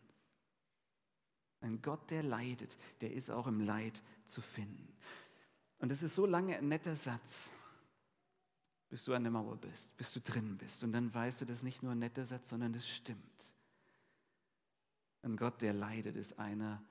Ein 1.62 1.80
Gott, 1.82 2.10
der 2.10 2.24
leidet, 2.24 2.76
der 3.02 3.14
ist 3.14 3.30
auch 3.30 3.46
im 3.46 3.62
Leid 3.62 4.02
zu 4.26 4.42
finden. 4.42 4.88
Und 5.78 5.92
das 5.92 6.02
ist 6.02 6.16
so 6.16 6.26
lange 6.26 6.58
ein 6.58 6.68
netter 6.68 6.96
Satz, 6.96 7.52
bis 8.90 9.04
du 9.06 9.14
an 9.14 9.24
der 9.24 9.32
Mauer 9.32 9.58
bist, 9.58 9.96
bis 9.98 10.12
du 10.14 10.20
drin 10.20 10.58
bist. 10.58 10.84
Und 10.84 10.94
dann 10.94 11.14
weißt 11.14 11.42
du, 11.42 11.46
das 11.46 11.58
ist 11.58 11.64
nicht 11.64 11.84
nur 11.84 11.92
ein 11.92 12.00
netter 12.00 12.26
Satz, 12.26 12.50
sondern 12.50 12.74
das 12.74 12.90
stimmt. 12.90 13.53
Ein 15.24 15.38
Gott, 15.38 15.62
der 15.62 15.74
leidet, 15.74 16.16
ist 16.16 16.38
einer, 16.38 16.84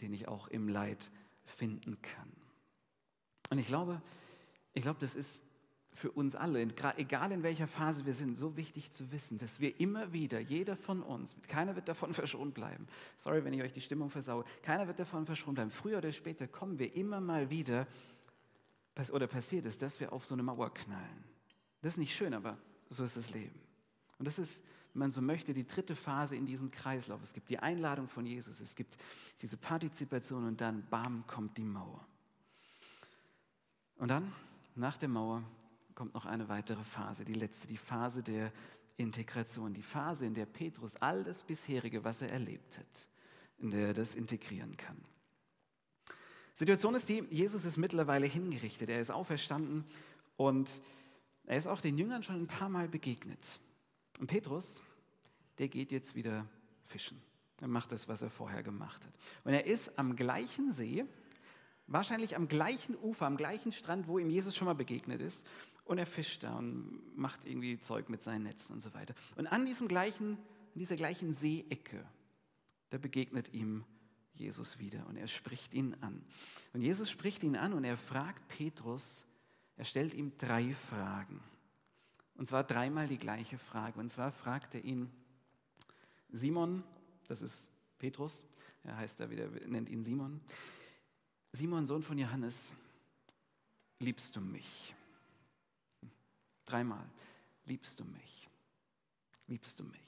den 0.00 0.12
ich 0.12 0.28
auch 0.28 0.48
im 0.48 0.68
Leid 0.68 1.10
finden 1.44 2.00
kann. 2.02 2.32
Und 3.50 3.58
ich 3.58 3.66
glaube, 3.66 4.00
ich 4.72 4.82
glaube, 4.82 4.98
das 5.00 5.14
ist 5.14 5.42
für 5.92 6.10
uns 6.10 6.34
alle, 6.34 6.62
egal 6.96 7.32
in 7.32 7.42
welcher 7.42 7.66
Phase 7.66 8.06
wir 8.06 8.14
sind, 8.14 8.38
so 8.38 8.56
wichtig 8.56 8.90
zu 8.90 9.12
wissen, 9.12 9.36
dass 9.36 9.60
wir 9.60 9.78
immer 9.78 10.12
wieder, 10.12 10.40
jeder 10.40 10.74
von 10.74 11.02
uns, 11.02 11.36
keiner 11.48 11.76
wird 11.76 11.88
davon 11.88 12.14
verschont 12.14 12.54
bleiben. 12.54 12.86
Sorry, 13.18 13.44
wenn 13.44 13.52
ich 13.52 13.62
euch 13.62 13.72
die 13.72 13.82
Stimmung 13.82 14.08
versaue. 14.08 14.44
Keiner 14.62 14.86
wird 14.86 14.98
davon 14.98 15.26
verschont 15.26 15.56
bleiben. 15.56 15.70
Früher 15.70 15.98
oder 15.98 16.12
später 16.12 16.48
kommen 16.48 16.78
wir 16.78 16.94
immer 16.96 17.20
mal 17.20 17.50
wieder, 17.50 17.86
oder 19.12 19.26
passiert 19.26 19.66
es, 19.66 19.78
dass 19.78 20.00
wir 20.00 20.12
auf 20.12 20.24
so 20.24 20.34
eine 20.34 20.42
Mauer 20.42 20.72
knallen. 20.72 21.24
Das 21.82 21.94
ist 21.94 21.98
nicht 21.98 22.14
schön, 22.14 22.34
aber 22.34 22.58
so 22.90 23.04
ist 23.04 23.16
das 23.16 23.30
Leben. 23.30 23.58
Und 24.22 24.26
das 24.26 24.38
ist, 24.38 24.62
wenn 24.92 25.00
man 25.00 25.10
so 25.10 25.20
möchte, 25.20 25.52
die 25.52 25.66
dritte 25.66 25.96
Phase 25.96 26.36
in 26.36 26.46
diesem 26.46 26.70
Kreislauf. 26.70 27.20
Es 27.24 27.34
gibt 27.34 27.50
die 27.50 27.58
Einladung 27.58 28.06
von 28.06 28.24
Jesus, 28.24 28.60
es 28.60 28.76
gibt 28.76 28.96
diese 29.40 29.56
Partizipation 29.56 30.46
und 30.46 30.60
dann, 30.60 30.86
bam, 30.88 31.26
kommt 31.26 31.58
die 31.58 31.64
Mauer. 31.64 32.06
Und 33.96 34.12
dann, 34.12 34.32
nach 34.76 34.96
der 34.96 35.08
Mauer, 35.08 35.42
kommt 35.96 36.14
noch 36.14 36.24
eine 36.24 36.48
weitere 36.48 36.84
Phase, 36.84 37.24
die 37.24 37.34
letzte, 37.34 37.66
die 37.66 37.76
Phase 37.76 38.22
der 38.22 38.52
Integration, 38.96 39.74
die 39.74 39.82
Phase, 39.82 40.24
in 40.24 40.34
der 40.34 40.46
Petrus 40.46 40.94
all 40.98 41.24
das 41.24 41.42
bisherige, 41.42 42.04
was 42.04 42.22
er 42.22 42.30
erlebt 42.30 42.78
hat, 42.78 43.08
in 43.58 43.72
der 43.72 43.88
er 43.88 43.92
das 43.92 44.14
integrieren 44.14 44.76
kann. 44.76 44.98
Situation 46.54 46.94
ist 46.94 47.08
die, 47.08 47.24
Jesus 47.28 47.64
ist 47.64 47.76
mittlerweile 47.76 48.26
hingerichtet, 48.26 48.88
er 48.88 49.00
ist 49.00 49.10
auferstanden 49.10 49.84
und 50.36 50.70
er 51.44 51.58
ist 51.58 51.66
auch 51.66 51.80
den 51.80 51.98
Jüngern 51.98 52.22
schon 52.22 52.36
ein 52.36 52.46
paar 52.46 52.68
Mal 52.68 52.86
begegnet. 52.86 53.58
Und 54.22 54.28
Petrus, 54.28 54.80
der 55.58 55.66
geht 55.66 55.90
jetzt 55.90 56.14
wieder 56.14 56.48
fischen. 56.84 57.20
Er 57.60 57.66
macht 57.66 57.90
das, 57.90 58.06
was 58.06 58.22
er 58.22 58.30
vorher 58.30 58.62
gemacht 58.62 59.04
hat. 59.04 59.12
Und 59.42 59.52
er 59.52 59.66
ist 59.66 59.98
am 59.98 60.14
gleichen 60.14 60.72
See, 60.72 61.04
wahrscheinlich 61.88 62.36
am 62.36 62.46
gleichen 62.46 62.94
Ufer, 62.94 63.26
am 63.26 63.36
gleichen 63.36 63.72
Strand, 63.72 64.06
wo 64.06 64.20
ihm 64.20 64.30
Jesus 64.30 64.54
schon 64.54 64.66
mal 64.66 64.76
begegnet 64.76 65.20
ist. 65.20 65.44
Und 65.84 65.98
er 65.98 66.06
fischt 66.06 66.44
da 66.44 66.56
und 66.56 67.02
macht 67.16 67.44
irgendwie 67.44 67.80
Zeug 67.80 68.10
mit 68.10 68.22
seinen 68.22 68.44
Netzen 68.44 68.72
und 68.72 68.80
so 68.80 68.94
weiter. 68.94 69.12
Und 69.34 69.48
an 69.48 69.66
diesem 69.66 69.88
gleichen, 69.88 70.34
an 70.34 70.78
dieser 70.78 70.94
gleichen 70.94 71.32
Seeecke, 71.32 72.06
da 72.90 72.98
begegnet 72.98 73.52
ihm 73.52 73.84
Jesus 74.34 74.78
wieder 74.78 75.04
und 75.08 75.16
er 75.16 75.26
spricht 75.26 75.74
ihn 75.74 75.96
an. 76.00 76.24
Und 76.72 76.82
Jesus 76.82 77.10
spricht 77.10 77.42
ihn 77.42 77.56
an 77.56 77.72
und 77.72 77.82
er 77.82 77.96
fragt 77.96 78.46
Petrus, 78.46 79.26
er 79.74 79.84
stellt 79.84 80.14
ihm 80.14 80.38
drei 80.38 80.74
Fragen. 80.74 81.40
Und 82.34 82.48
zwar 82.48 82.64
dreimal 82.64 83.08
die 83.08 83.18
gleiche 83.18 83.58
Frage. 83.58 84.00
Und 84.00 84.10
zwar 84.10 84.32
fragt 84.32 84.74
er 84.74 84.84
ihn, 84.84 85.10
Simon, 86.30 86.82
das 87.28 87.42
ist 87.42 87.68
Petrus, 87.98 88.44
er 88.84 88.96
heißt 88.96 89.20
da 89.20 89.30
wieder, 89.30 89.48
nennt 89.66 89.88
ihn 89.88 90.02
Simon. 90.02 90.40
Simon, 91.52 91.86
Sohn 91.86 92.02
von 92.02 92.18
Johannes, 92.18 92.72
liebst 93.98 94.34
du 94.34 94.40
mich? 94.40 94.94
Dreimal. 96.64 97.04
Liebst 97.66 98.00
du 98.00 98.04
mich? 98.04 98.48
Liebst 99.46 99.78
du 99.78 99.84
mich? 99.84 100.00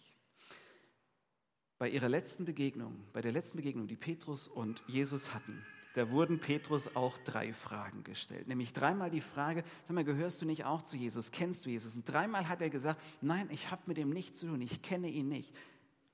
Bei 1.79 1.89
ihrer 1.89 2.09
letzten 2.09 2.45
Begegnung, 2.45 3.05
bei 3.13 3.21
der 3.21 3.33
letzten 3.33 3.59
Begegnung, 3.59 3.87
die 3.87 3.97
Petrus 3.97 4.49
und 4.49 4.83
Jesus 4.87 5.35
hatten, 5.35 5.65
da 5.95 6.11
wurden 6.11 6.41
Petrus 6.41 6.95
auch 6.97 7.17
drei 7.19 7.53
Fragen 7.53 8.03
gestellt. 8.03 8.49
Nämlich 8.49 8.73
dreimal 8.73 9.11
die 9.11 9.21
Frage, 9.21 9.65
sag 9.87 9.95
mal, 9.95 10.05
gehörst 10.05 10.43
du 10.43 10.47
nicht 10.47 10.65
auch 10.65 10.83
zu 10.83 10.97
Jesus? 10.97 11.31
Kennst 11.31 11.65
du 11.65 11.71
Jesus? 11.71 11.95
Und 11.95 12.09
dreimal 12.09 12.49
hat 12.49 12.61
er 12.61 12.69
gesagt, 12.69 13.01
nein, 13.21 13.49
ich 13.51 13.71
habe 13.71 13.83
mit 13.87 13.99
ihm 13.99 14.11
nichts 14.11 14.41
zu 14.41 14.49
tun, 14.49 14.61
ich 14.61 14.83
kenne 14.83 15.09
ihn 15.09 15.29
nicht. 15.29 15.55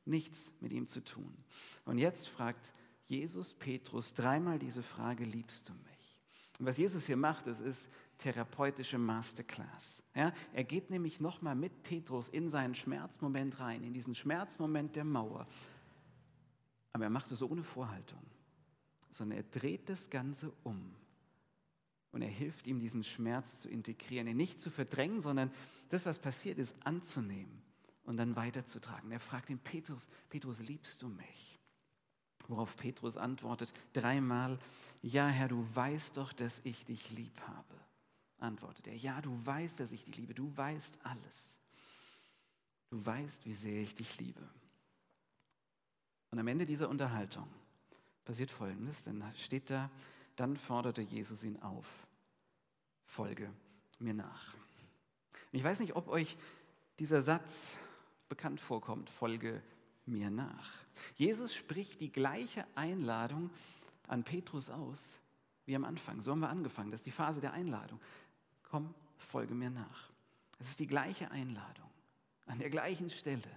Nichts 0.04 0.52
mit 0.60 0.72
ihm 0.72 0.86
zu 0.86 1.02
tun. 1.02 1.34
Und 1.86 1.96
jetzt 1.96 2.28
fragt 2.28 2.74
Jesus 3.06 3.54
Petrus 3.54 4.12
dreimal 4.12 4.58
diese 4.58 4.82
Frage, 4.82 5.24
liebst 5.24 5.70
du 5.70 5.72
mich? 5.72 6.18
Und 6.58 6.66
was 6.66 6.76
Jesus 6.76 7.06
hier 7.06 7.16
macht, 7.16 7.46
das 7.46 7.60
ist 7.60 7.88
therapeutische 8.18 8.98
Masterclass. 8.98 10.02
Ja, 10.14 10.34
er 10.52 10.64
geht 10.64 10.90
nämlich 10.90 11.20
nochmal 11.20 11.54
mit 11.54 11.82
Petrus 11.84 12.28
in 12.28 12.50
seinen 12.50 12.74
Schmerzmoment 12.74 13.60
rein, 13.60 13.82
in 13.82 13.94
diesen 13.94 14.14
Schmerzmoment 14.14 14.94
der 14.94 15.04
Mauer. 15.04 15.46
Aber 16.92 17.04
er 17.04 17.10
macht 17.10 17.32
es 17.32 17.42
ohne 17.42 17.62
Vorhaltung 17.62 18.20
sondern 19.10 19.38
er 19.38 19.44
dreht 19.44 19.88
das 19.88 20.10
Ganze 20.10 20.52
um. 20.62 20.94
Und 22.12 22.22
er 22.22 22.28
hilft 22.28 22.66
ihm, 22.66 22.80
diesen 22.80 23.04
Schmerz 23.04 23.60
zu 23.60 23.68
integrieren, 23.68 24.26
ihn 24.26 24.36
nicht 24.36 24.60
zu 24.60 24.70
verdrängen, 24.70 25.20
sondern 25.20 25.50
das, 25.88 26.06
was 26.06 26.18
passiert 26.18 26.58
ist, 26.58 26.74
anzunehmen 26.84 27.62
und 28.04 28.16
dann 28.16 28.34
weiterzutragen. 28.36 29.10
Er 29.12 29.20
fragt 29.20 29.50
ihn, 29.50 29.58
Petrus, 29.58 30.08
Petrus, 30.28 30.60
liebst 30.60 31.02
du 31.02 31.08
mich? 31.08 31.58
Worauf 32.48 32.76
Petrus 32.76 33.16
antwortet 33.16 33.72
dreimal, 33.92 34.58
ja 35.02 35.28
Herr, 35.28 35.48
du 35.48 35.64
weißt 35.74 36.16
doch, 36.16 36.32
dass 36.32 36.60
ich 36.64 36.84
dich 36.84 37.10
lieb 37.10 37.40
habe. 37.42 37.74
Antwortet 38.38 38.88
er, 38.88 38.96
ja, 38.96 39.20
du 39.20 39.38
weißt, 39.46 39.78
dass 39.78 39.92
ich 39.92 40.04
dich 40.04 40.16
liebe, 40.16 40.34
du 40.34 40.56
weißt 40.56 40.98
alles. 41.04 41.56
Du 42.88 43.04
weißt, 43.04 43.46
wie 43.46 43.54
sehr 43.54 43.82
ich 43.82 43.94
dich 43.94 44.18
liebe. 44.18 44.42
Und 46.30 46.38
am 46.38 46.48
Ende 46.48 46.66
dieser 46.66 46.88
Unterhaltung 46.88 47.46
passiert 48.30 48.52
Folgendes, 48.52 49.02
denn 49.02 49.18
da 49.18 49.34
steht 49.34 49.70
da, 49.70 49.90
dann 50.36 50.56
forderte 50.56 51.02
Jesus 51.02 51.42
ihn 51.42 51.60
auf, 51.62 52.06
folge 53.04 53.52
mir 53.98 54.14
nach. 54.14 54.54
Und 54.54 55.58
ich 55.58 55.64
weiß 55.64 55.80
nicht, 55.80 55.96
ob 55.96 56.06
euch 56.06 56.36
dieser 57.00 57.22
Satz 57.22 57.76
bekannt 58.28 58.60
vorkommt, 58.60 59.10
folge 59.10 59.60
mir 60.06 60.30
nach. 60.30 60.70
Jesus 61.16 61.52
spricht 61.52 62.00
die 62.00 62.12
gleiche 62.12 62.64
Einladung 62.76 63.50
an 64.06 64.22
Petrus 64.22 64.70
aus 64.70 65.18
wie 65.66 65.74
am 65.74 65.84
Anfang. 65.84 66.20
So 66.20 66.30
haben 66.30 66.38
wir 66.38 66.50
angefangen, 66.50 66.92
das 66.92 67.00
ist 67.00 67.06
die 67.06 67.10
Phase 67.10 67.40
der 67.40 67.52
Einladung. 67.52 68.00
Komm, 68.62 68.94
folge 69.18 69.56
mir 69.56 69.70
nach. 69.70 70.08
Es 70.60 70.68
ist 70.68 70.78
die 70.78 70.86
gleiche 70.86 71.32
Einladung 71.32 71.90
an 72.46 72.60
der 72.60 72.70
gleichen 72.70 73.10
Stelle. 73.10 73.50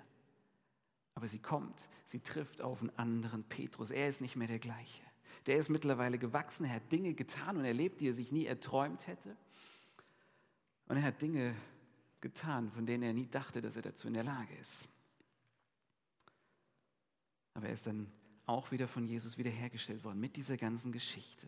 Aber 1.15 1.28
sie 1.28 1.39
kommt, 1.39 1.89
sie 2.06 2.19
trifft 2.19 2.62
auf 2.62 2.82
einen 2.82 2.97
anderen 2.97 3.43
Petrus. 3.43 3.91
Er 3.91 4.10
ist 4.10 4.21
nicht 4.21 4.36
mehr 4.36 4.47
der 4.47 4.60
gleiche. 4.60 5.04
Der 5.45 5.58
ist 5.58 5.69
mittlerweile 5.69 6.17
gewachsen, 6.17 6.65
er 6.65 6.76
hat 6.76 6.91
Dinge 6.91 7.13
getan 7.13 7.58
und 7.58 7.65
erlebt, 7.65 8.02
die 8.02 8.10
er 8.10 8.13
sich 8.13 8.32
nie 8.32 8.45
erträumt 8.45 9.08
hätte. 9.08 9.36
Und 10.88 10.97
er 10.97 11.04
hat 11.04 11.21
Dinge 11.21 11.56
getan, 12.21 12.71
von 12.71 12.86
denen 12.86 13.04
er 13.04 13.13
nie 13.13 13.28
dachte, 13.28 13.62
dass 13.62 13.76
er 13.76 13.82
dazu 13.82 14.08
in 14.08 14.13
der 14.13 14.23
Lage 14.23 14.56
ist. 14.56 14.88
Aber 17.54 17.67
er 17.67 17.73
ist 17.73 17.86
dann 17.86 18.12
auch 18.45 18.71
wieder 18.71 18.88
von 18.88 19.06
Jesus 19.06 19.38
wiederhergestellt 19.38 20.04
worden 20.04 20.19
mit 20.19 20.36
dieser 20.36 20.58
ganzen 20.58 20.91
Geschichte. 20.91 21.47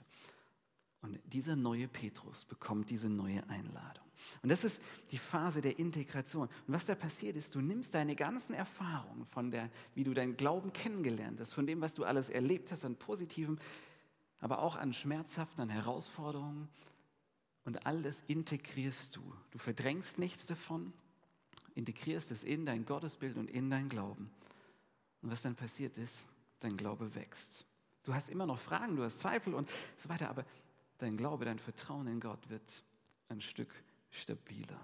Und 1.02 1.20
dieser 1.26 1.56
neue 1.56 1.88
Petrus 1.88 2.46
bekommt 2.46 2.90
diese 2.90 3.10
neue 3.10 3.48
Einladung. 3.50 4.05
Und 4.42 4.50
das 4.50 4.64
ist 4.64 4.82
die 5.12 5.18
Phase 5.18 5.62
der 5.62 5.80
Integration. 5.80 6.48
Und 6.68 6.74
was 6.74 6.86
da 6.86 6.96
passiert 6.96 7.36
ist, 7.36 7.56
du 7.56 7.62
nimmst 7.62 7.94
deine 7.94 8.16
ganzen 8.16 8.54
Erfahrungen 8.54 9.26
von 9.26 9.52
der, 9.52 9.70
wie 9.94 10.04
du 10.04 10.14
deinen 10.14 10.38
Glauben 10.38 10.74
kennengelernt 10.74 11.40
hast, 11.40 11.54
von 11.54 11.68
dem, 11.68 11.82
was 11.82 11.94
du 11.94 12.04
alles 12.04 12.30
erlebt 12.30 12.72
hast 12.72 12.86
an 12.86 12.96
Positivem, 12.96 13.58
aber 14.40 14.60
auch 14.60 14.76
an 14.76 14.94
Schmerzhaften, 14.94 15.62
an 15.62 15.70
Herausforderungen. 15.70 16.68
Und 17.66 17.86
all 17.86 18.02
das 18.04 18.24
integrierst 18.28 19.16
du. 19.16 19.22
Du 19.52 19.58
verdrängst 19.58 20.20
nichts 20.20 20.46
davon, 20.46 20.94
integrierst 21.74 22.32
es 22.32 22.44
in 22.44 22.66
dein 22.66 22.86
Gottesbild 22.86 23.38
und 23.38 23.50
in 23.50 23.70
dein 23.70 23.90
Glauben. 23.90 24.30
Und 25.22 25.32
was 25.32 25.42
dann 25.42 25.56
passiert 25.56 25.98
ist, 25.98 26.26
dein 26.60 26.78
Glaube 26.78 27.16
wächst. 27.16 27.66
Du 28.04 28.14
hast 28.14 28.30
immer 28.30 28.46
noch 28.46 28.60
Fragen, 28.60 28.96
du 28.96 29.04
hast 29.04 29.20
Zweifel 29.20 29.56
und 29.56 29.68
so 29.98 30.10
weiter, 30.10 30.30
aber 30.30 30.46
dein 31.00 31.18
Glaube, 31.18 31.46
dein 31.46 31.58
Vertrauen 31.58 32.08
in 32.08 32.20
Gott 32.20 32.50
wird 32.50 32.84
ein 33.30 33.42
Stück 33.42 33.74
stabiler. 34.16 34.80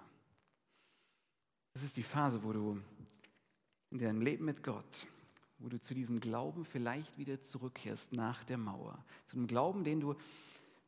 Das 1.74 1.84
ist 1.84 1.98
die 1.98 2.04
Phase, 2.04 2.44
wo 2.44 2.54
du 2.54 2.82
in 3.90 4.00
deinem 4.00 4.22
Leben 4.22 4.46
mit 4.46 4.64
Gott, 4.64 5.08
wo 5.60 5.70
du 5.70 5.80
zu 5.80 5.94
diesem 5.94 6.20
Glauben 6.20 6.66
vielleicht 6.66 7.18
wieder 7.18 7.42
zurückkehrst 7.42 8.14
nach 8.14 8.44
der 8.44 8.58
Mauer. 8.58 9.04
Zu 9.28 9.38
einem 9.38 9.48
Glauben, 9.48 9.84
den 9.84 10.00
du, 10.00 10.16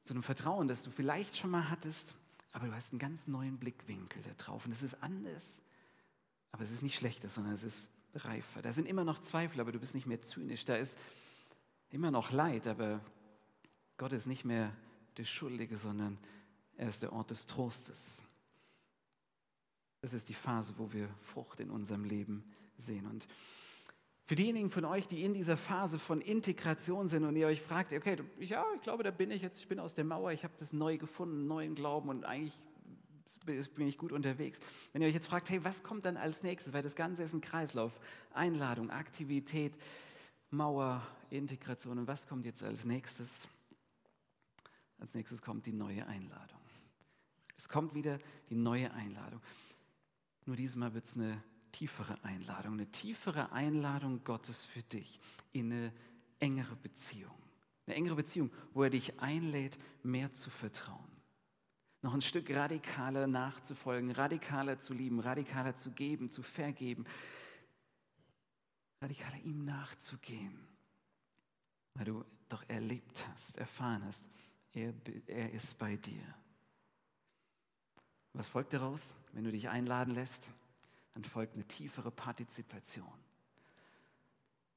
zu 0.03 0.13
einem 0.13 0.23
Vertrauen, 0.23 0.67
das 0.67 0.84
du 0.84 0.89
vielleicht 0.89 1.38
schon 1.38 1.51
mal 1.51 1.69
hattest, 1.69 2.15
aber 2.51 2.67
du 2.67 2.73
hast 2.73 2.91
einen 2.91 2.99
ganz 2.99 3.27
neuen 3.27 3.58
Blickwinkel 3.58 4.21
da 4.23 4.34
drauf. 4.34 4.65
Und 4.65 4.71
es 4.71 4.84
ist 4.84 5.01
anders, 5.01 5.62
aber 6.51 6.63
es 6.63 6.71
ist 6.71 6.84
nicht 6.84 6.95
schlechter, 6.95 7.29
sondern 7.29 7.53
es 7.53 7.63
ist 7.63 7.89
reifer. 8.13 8.62
Da 8.62 8.73
sind 8.73 8.88
immer 8.88 9.03
noch 9.03 9.19
Zweifel, 9.19 9.60
aber 9.60 9.71
du 9.71 9.79
bist 9.79 9.95
nicht 9.95 10.06
mehr 10.06 10.21
zynisch. 10.21 10.65
Da 10.65 10.75
ist 10.75 10.97
immer 11.89 12.12
noch 12.12 12.32
Leid, 12.32 12.67
aber 12.67 12.99
Gott 13.97 14.13
ist 14.13 14.27
nicht 14.27 14.45
mehr 14.45 14.71
der 15.17 15.25
Schuldige, 15.25 15.77
sondern 15.77 16.17
er 16.77 16.89
ist 16.89 17.01
der 17.01 17.13
Ort 17.13 17.32
des 17.32 17.45
Trostes. 17.45 18.21
Das 20.03 20.11
ist 20.11 20.27
die 20.27 20.33
Phase, 20.33 20.73
wo 20.75 20.91
wir 20.91 21.07
Frucht 21.15 21.61
in 21.61 21.69
unserem 21.69 22.03
Leben 22.03 22.43
sehen. 22.77 23.07
Und 23.07 23.25
für 24.25 24.35
diejenigen 24.35 24.69
von 24.69 24.83
euch, 24.83 25.07
die 25.07 25.23
in 25.23 25.33
dieser 25.33 25.55
Phase 25.55 25.97
von 25.97 26.19
Integration 26.19 27.07
sind 27.07 27.23
und 27.23 27.37
ihr 27.37 27.47
euch 27.47 27.61
fragt, 27.61 27.93
okay, 27.93 28.17
ja, 28.41 28.65
ich 28.75 28.81
glaube, 28.81 29.03
da 29.03 29.11
bin 29.11 29.31
ich 29.31 29.41
jetzt, 29.41 29.61
ich 29.61 29.67
bin 29.69 29.79
aus 29.79 29.93
der 29.93 30.03
Mauer, 30.03 30.33
ich 30.33 30.43
habe 30.43 30.55
das 30.57 30.73
neu 30.73 30.97
gefunden, 30.97 31.47
neuen 31.47 31.73
Glauben 31.73 32.09
und 32.09 32.25
eigentlich 32.25 32.61
bin 33.45 33.87
ich 33.87 33.97
gut 33.97 34.11
unterwegs. 34.11 34.59
Wenn 34.91 35.01
ihr 35.01 35.07
euch 35.07 35.13
jetzt 35.13 35.27
fragt, 35.27 35.49
hey, 35.49 35.63
was 35.63 35.83
kommt 35.83 36.03
dann 36.03 36.17
als 36.17 36.43
nächstes? 36.43 36.73
Weil 36.73 36.83
das 36.83 36.97
Ganze 36.97 37.23
ist 37.23 37.33
ein 37.33 37.39
Kreislauf. 37.39 37.97
Einladung, 38.33 38.89
Aktivität, 38.89 39.73
Mauer, 40.49 41.01
Integration. 41.29 41.97
Und 41.97 42.07
was 42.07 42.27
kommt 42.27 42.45
jetzt 42.45 42.61
als 42.61 42.83
nächstes? 42.83 43.47
Als 44.99 45.13
nächstes 45.15 45.41
kommt 45.41 45.65
die 45.65 45.71
neue 45.71 46.05
Einladung. 46.07 46.59
Es 47.55 47.69
kommt 47.69 47.93
wieder 47.93 48.19
die 48.49 48.57
neue 48.57 48.93
Einladung. 48.93 49.39
Nur 50.45 50.56
diesmal 50.56 50.93
wird 50.93 51.06
es 51.06 51.15
eine 51.15 51.41
tiefere 51.71 52.23
Einladung, 52.23 52.73
eine 52.73 52.91
tiefere 52.91 53.51
Einladung 53.51 54.23
Gottes 54.23 54.65
für 54.65 54.84
dich 54.84 55.19
in 55.51 55.71
eine 55.71 55.93
engere 56.39 56.75
Beziehung. 56.75 57.34
Eine 57.86 57.95
engere 57.95 58.15
Beziehung, 58.15 58.51
wo 58.73 58.84
er 58.84 58.89
dich 58.89 59.19
einlädt, 59.19 59.77
mehr 60.03 60.34
zu 60.34 60.49
vertrauen 60.49 61.13
noch 62.03 62.13
ein 62.13 62.21
Stück 62.21 62.53
radikaler 62.53 63.27
nachzufolgen, 63.27 64.12
radikaler 64.12 64.79
zu 64.79 64.93
lieben, 64.93 65.21
radikaler 65.21 65.75
zu 65.77 65.91
geben, 65.91 66.29
zu 66.29 66.43
vergeben, 66.43 67.06
radikaler 69.01 69.41
ihm 69.43 69.63
nachzugehen, 69.63 70.67
weil 71.93 72.06
du 72.06 72.25
doch 72.49 72.63
erlebt 72.67 73.25
hast, 73.29 73.58
erfahren 73.58 74.03
hast, 74.03 74.25
er, 74.73 74.93
er 75.27 75.53
ist 75.53 75.77
bei 75.77 75.95
dir. 75.95 76.36
Was 78.33 78.49
folgt 78.49 78.73
daraus? 78.73 79.15
Wenn 79.31 79.43
du 79.43 79.51
dich 79.51 79.69
einladen 79.69 80.13
lässt, 80.13 80.49
dann 81.13 81.23
folgt 81.23 81.53
eine 81.53 81.65
tiefere 81.65 82.11
Partizipation. 82.11 83.05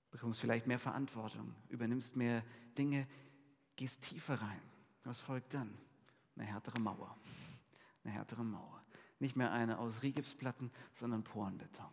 Du 0.04 0.10
bekommst 0.18 0.40
vielleicht 0.40 0.66
mehr 0.66 0.78
Verantwortung, 0.78 1.54
übernimmst 1.68 2.16
mehr 2.16 2.42
Dinge, 2.76 3.06
gehst 3.76 4.02
tiefer 4.02 4.40
rein. 4.40 4.62
Was 5.04 5.20
folgt 5.20 5.54
dann? 5.54 5.76
eine 6.36 6.46
härtere 6.46 6.78
Mauer. 6.78 7.16
Eine 8.04 8.14
härtere 8.14 8.44
Mauer. 8.44 8.82
Nicht 9.18 9.36
mehr 9.36 9.52
eine 9.52 9.78
aus 9.78 10.02
Rigipsplatten, 10.02 10.70
sondern 10.94 11.24
Porenbeton. 11.24 11.86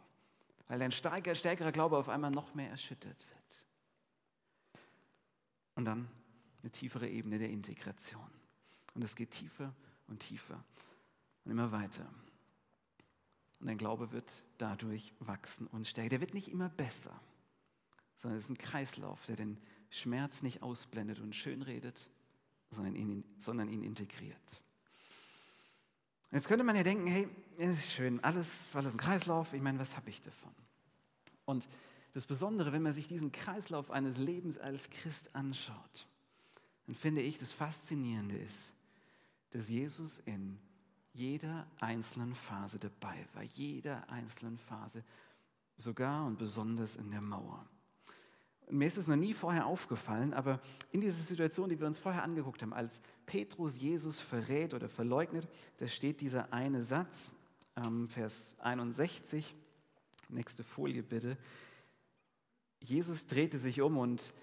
Weil 0.67 0.79
dein 0.79 0.91
stärker, 0.91 1.35
stärkerer 1.35 1.71
Glaube 1.71 1.97
auf 1.97 2.09
einmal 2.09 2.31
noch 2.31 2.53
mehr 2.53 2.69
erschüttert 2.69 3.27
wird. 3.29 3.65
Und 5.75 5.85
dann 5.85 6.07
eine 6.61 6.71
tiefere 6.71 7.07
Ebene 7.07 7.39
der 7.39 7.49
Integration. 7.49 8.29
Und 8.93 9.03
es 9.03 9.15
geht 9.15 9.31
tiefer 9.31 9.73
und 10.07 10.19
tiefer 10.19 10.63
und 11.45 11.51
immer 11.51 11.71
weiter. 11.71 12.07
Und 13.59 13.67
dein 13.67 13.77
Glaube 13.77 14.11
wird 14.11 14.43
dadurch 14.57 15.13
wachsen 15.19 15.67
und 15.67 15.87
stärker. 15.87 16.09
Der 16.09 16.21
wird 16.21 16.33
nicht 16.33 16.49
immer 16.49 16.69
besser, 16.69 17.17
sondern 18.17 18.37
es 18.37 18.45
ist 18.45 18.49
ein 18.49 18.57
Kreislauf, 18.57 19.25
der 19.25 19.35
den 19.35 19.57
Schmerz 19.89 20.41
nicht 20.41 20.61
ausblendet 20.61 21.19
und 21.19 21.35
schönredet, 21.35 22.09
sondern 22.71 22.95
ihn, 22.95 23.23
sondern 23.39 23.69
ihn 23.69 23.83
integriert. 23.83 24.61
Jetzt 26.31 26.47
könnte 26.47 26.63
man 26.63 26.75
ja 26.75 26.83
denken, 26.83 27.05
hey, 27.05 27.27
ist 27.57 27.91
schön, 27.91 28.21
alles, 28.23 28.57
alles 28.73 28.93
ein 28.93 28.97
Kreislauf, 28.97 29.53
ich 29.53 29.61
meine, 29.61 29.77
was 29.77 29.95
habe 29.95 30.09
ich 30.09 30.21
davon? 30.21 30.51
Und 31.45 31.67
das 32.13 32.25
Besondere, 32.25 32.73
wenn 32.73 32.81
man 32.81 32.93
sich 32.93 33.07
diesen 33.07 33.31
Kreislauf 33.31 33.91
eines 33.91 34.17
Lebens 34.17 34.57
als 34.57 34.89
Christ 34.89 35.35
anschaut, 35.35 36.07
dann 36.85 36.95
finde 36.95 37.21
ich, 37.21 37.37
das 37.37 37.51
Faszinierende 37.51 38.37
ist, 38.37 38.73
dass 39.51 39.69
Jesus 39.69 40.19
in 40.19 40.59
jeder 41.13 41.67
einzelnen 41.79 42.33
Phase 42.33 42.79
dabei 42.79 43.25
war, 43.33 43.43
jeder 43.43 44.09
einzelnen 44.09 44.57
Phase, 44.57 45.03
sogar 45.77 46.25
und 46.25 46.37
besonders 46.37 46.95
in 46.95 47.11
der 47.11 47.21
Mauer. 47.21 47.65
Mir 48.69 48.87
ist 48.87 48.97
es 48.97 49.07
noch 49.07 49.15
nie 49.15 49.33
vorher 49.33 49.65
aufgefallen, 49.65 50.33
aber 50.33 50.59
in 50.91 51.01
dieser 51.01 51.21
Situation, 51.21 51.69
die 51.69 51.79
wir 51.79 51.85
uns 51.85 51.99
vorher 51.99 52.23
angeguckt 52.23 52.61
haben, 52.61 52.73
als 52.73 53.01
Petrus 53.25 53.77
Jesus 53.77 54.19
verrät 54.19 54.73
oder 54.73 54.89
verleugnet, 54.89 55.47
da 55.77 55.87
steht 55.87 56.21
dieser 56.21 56.51
eine 56.53 56.83
Satz, 56.83 57.31
ähm, 57.75 58.07
Vers 58.07 58.55
61, 58.59 59.55
nächste 60.29 60.63
Folie 60.63 61.03
bitte. 61.03 61.37
Jesus 62.79 63.27
drehte 63.27 63.59
sich 63.59 63.81
um 63.81 63.97
und 63.97 64.33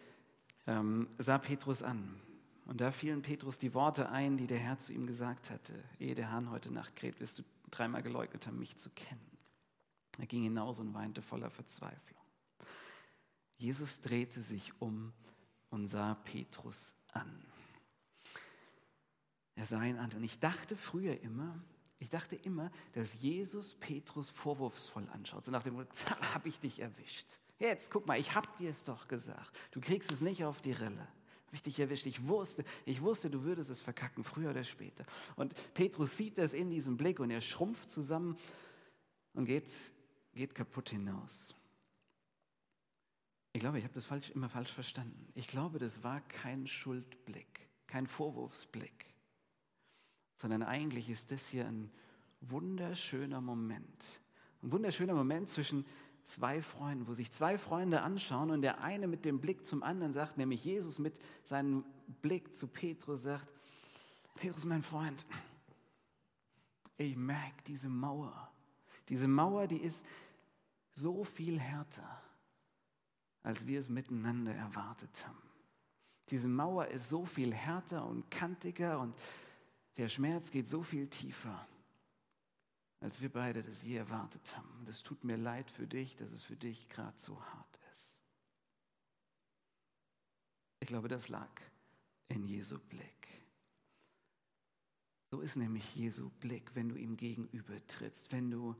ähm, 0.67 1.09
sah 1.19 1.39
Petrus 1.39 1.83
an. 1.83 2.21
Und 2.67 2.81
da 2.81 2.93
fielen 2.93 3.23
Petrus 3.23 3.59
die 3.59 3.75
Worte 3.75 4.11
ein, 4.11 4.37
die 4.37 4.47
der 4.47 4.59
Herr 4.59 4.79
zu 4.79 4.93
ihm 4.93 5.07
gesagt 5.07 5.51
hatte. 5.51 5.73
Ehe 5.99 6.15
der 6.15 6.31
Hahn 6.31 6.51
heute 6.51 6.73
Nacht 6.73 6.95
kräht, 6.97 7.21
wirst 7.21 7.39
du 7.39 7.43
dreimal 7.71 8.03
geleugnet 8.03 8.47
haben, 8.47 8.59
mich 8.59 8.77
zu 8.77 8.91
kennen. 8.91 9.31
Er 10.19 10.27
ging 10.27 10.43
hinaus 10.43 10.79
und 10.79 10.95
weinte 10.95 11.23
voller 11.23 11.51
Verzweiflung. 11.51 12.21
Jesus 13.57 14.01
drehte 14.01 14.41
sich 14.41 14.73
um 14.81 15.13
und 15.71 15.87
sah 15.89 16.15
Petrus 16.15 16.95
an. 17.13 17.45
Er 19.55 19.67
sah 19.67 19.83
ihn 19.85 19.99
an 19.99 20.13
und 20.13 20.23
ich 20.25 20.39
dachte 20.39 20.77
früher 20.77 21.21
immer, 21.21 21.59
ich 21.99 22.09
dachte 22.09 22.35
immer, 22.35 22.71
dass 22.93 23.21
Jesus 23.21 23.75
Petrus 23.75 24.31
vorwurfsvoll 24.31 25.07
anschaut. 25.13 25.45
So 25.45 25.51
nach 25.51 25.63
dem 25.63 25.75
Motto, 25.75 25.91
habe 26.35 26.49
ich 26.49 26.59
dich 26.59 26.81
erwischt. 26.81 27.39
Jetzt, 27.59 27.91
guck 27.91 28.07
mal, 28.07 28.19
ich 28.19 28.35
habe 28.35 28.49
dir 28.59 28.71
es 28.71 28.85
doch 28.85 29.07
gesagt. 29.07 29.55
Du 29.71 29.81
kriegst 29.83 30.11
es 30.11 30.23
nicht 30.23 30.45
auf 30.45 30.63
die 30.63 30.73
Rille. 30.73 31.07
Dich 31.53 31.81
erwischt. 31.81 32.07
Ich 32.07 32.27
wusste, 32.27 32.65
ich 32.85 33.03
wusste, 33.03 33.29
du 33.29 33.43
würdest 33.43 33.71
es 33.71 33.81
verkacken, 33.81 34.25
früher 34.25 34.51
oder 34.51 34.65
später. 34.65 35.05
Und 35.37 35.55
Petrus 35.75 36.17
sieht 36.17 36.39
das 36.39 36.55
in 36.55 36.71
diesem 36.71 36.97
Blick 36.97 37.21
und 37.21 37.31
er 37.31 37.41
schrumpft 37.41 37.91
zusammen 37.91 38.37
und 39.35 39.47
geht, 39.47 39.69
geht 40.33 40.55
kaputt 40.55 40.91
hinaus. 40.91 41.55
Ich 43.53 43.61
glaube, 43.61 43.79
ich 43.79 43.85
habe 43.85 43.95
das 43.95 44.07
falsch, 44.07 44.31
immer 44.31 44.49
falsch 44.49 44.73
verstanden. 44.73 45.27
Ich 45.35 45.49
glaube, 45.49 45.79
das 45.79 46.05
war 46.05 46.21
kein 46.21 46.67
Schuldblick, 46.67 47.69
kein 47.87 48.07
Vorwurfsblick, 48.07 49.13
sondern 50.37 50.63
eigentlich 50.63 51.11
ist 51.11 51.33
das 51.33 51.49
hier 51.49 51.67
ein 51.67 51.91
wunderschöner 52.41 53.41
Moment. 53.41 54.21
Ein 54.63 54.73
wunderschöner 54.73 55.15
Moment 55.15 55.49
zwischen 55.49 55.85
zwei 56.23 56.63
Freunden, 56.63 57.07
wo 57.07 57.15
sich 57.15 57.31
zwei 57.33 57.59
Freunde 57.59 58.03
anschauen 58.03 58.51
und 58.51 58.63
der 58.63 58.81
eine 58.81 59.07
mit 59.07 59.25
dem 59.25 59.41
Blick 59.41 59.65
zum 59.65 59.83
anderen 59.83 60.13
sagt, 60.13 60.37
nämlich 60.37 60.65
Jesus 60.65 60.99
mit 60.99 61.19
seinem 61.45 61.85
Blick 62.23 62.55
zu 62.55 62.67
Petrus 62.67 63.23
sagt, 63.23 63.49
Petrus, 64.35 64.65
mein 64.65 64.83
Freund, 64.83 65.25
ich 66.97 67.17
merke 67.17 67.63
diese 67.67 67.89
Mauer. 67.89 68.51
Diese 69.09 69.29
Mauer, 69.29 69.67
die 69.67 69.79
ist 69.79 70.05
so 70.93 71.25
viel 71.25 71.59
härter 71.59 72.23
als 73.43 73.67
wir 73.67 73.81
es 73.81 73.89
miteinander 73.89 74.55
erwartet 74.55 75.27
haben. 75.27 75.43
Diese 76.29 76.49
Mauer 76.49 76.87
ist 76.87 77.09
so 77.09 77.25
viel 77.25 77.53
härter 77.53 78.07
und 78.07 78.31
kantiger 78.31 79.01
und 79.01 79.15
der 79.97 80.09
Schmerz 80.09 80.51
geht 80.51 80.69
so 80.69 80.83
viel 80.83 81.09
tiefer, 81.09 81.67
als 83.01 83.21
wir 83.21 83.31
beide 83.31 83.63
das 83.63 83.83
je 83.83 83.97
erwartet 83.97 84.57
haben. 84.57 84.85
Das 84.85 85.03
tut 85.03 85.25
mir 85.25 85.37
leid 85.37 85.71
für 85.71 85.87
dich, 85.87 86.17
dass 86.17 86.33
es 86.33 86.45
für 86.45 86.57
dich 86.57 86.89
gerade 86.89 87.19
so 87.19 87.43
hart 87.43 87.81
ist. 87.93 88.21
Ich 90.81 90.89
glaube, 90.89 91.09
das 91.09 91.29
lag 91.29 91.51
in 92.29 92.45
Jesu 92.45 92.79
Blick. 92.79 93.29
So 95.31 95.41
ist 95.41 95.57
nämlich 95.57 95.95
Jesu 95.95 96.31
Blick, 96.41 96.75
wenn 96.75 96.89
du 96.89 96.97
ihm 96.97 97.17
gegenüber 97.17 97.75
trittst, 97.87 98.33
wenn 98.33 98.51
du 98.51 98.75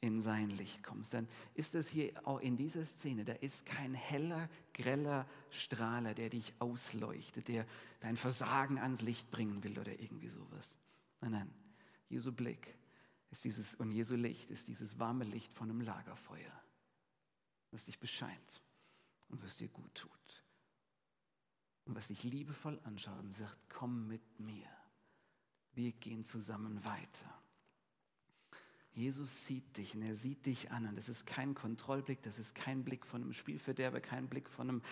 in 0.00 0.20
sein 0.20 0.50
Licht 0.50 0.82
kommst, 0.82 1.14
dann 1.14 1.28
ist 1.54 1.76
es 1.76 1.88
hier 1.88 2.10
auch 2.26 2.40
in 2.40 2.56
dieser 2.56 2.84
Szene, 2.84 3.24
da 3.24 3.34
ist 3.34 3.64
kein 3.64 3.94
heller, 3.94 4.50
greller 4.74 5.28
Strahler, 5.50 6.12
der 6.12 6.28
dich 6.28 6.52
ausleuchtet, 6.58 7.46
der 7.46 7.64
dein 8.00 8.16
Versagen 8.16 8.78
ans 8.78 9.00
Licht 9.02 9.30
bringen 9.30 9.62
will 9.62 9.78
oder 9.78 10.00
irgendwie 10.00 10.28
sowas. 10.28 10.76
Nein, 11.20 11.30
nein, 11.30 11.54
Jesu 12.08 12.32
Blick 12.32 12.74
ist 13.32 13.44
dieses, 13.44 13.74
und 13.74 13.90
Jesu 13.90 14.14
Licht 14.14 14.50
ist 14.50 14.68
dieses 14.68 14.98
warme 14.98 15.24
Licht 15.24 15.52
von 15.52 15.70
einem 15.70 15.80
Lagerfeuer, 15.80 16.52
das 17.70 17.86
dich 17.86 17.98
bescheint 17.98 18.62
und 19.30 19.42
was 19.42 19.56
dir 19.56 19.68
gut 19.68 19.94
tut. 19.94 20.10
Und 21.86 21.96
was 21.96 22.08
dich 22.08 22.22
liebevoll 22.22 22.78
anschaut 22.84 23.18
und 23.18 23.34
sagt, 23.34 23.56
komm 23.70 24.06
mit 24.06 24.38
mir, 24.38 24.68
wir 25.72 25.92
gehen 25.92 26.24
zusammen 26.24 26.84
weiter. 26.84 27.42
Jesus 28.92 29.46
sieht 29.46 29.78
dich 29.78 29.96
und 29.96 30.02
er 30.02 30.14
sieht 30.14 30.44
dich 30.44 30.70
an. 30.70 30.86
Und 30.86 30.96
das 30.96 31.08
ist 31.08 31.26
kein 31.26 31.54
Kontrollblick, 31.54 32.20
das 32.22 32.38
ist 32.38 32.54
kein 32.54 32.84
Blick 32.84 33.06
von 33.06 33.22
einem 33.22 33.32
Spielverderber, 33.32 34.02
kein 34.02 34.28
Blick 34.28 34.50
von 34.50 34.68
einem 34.68 34.82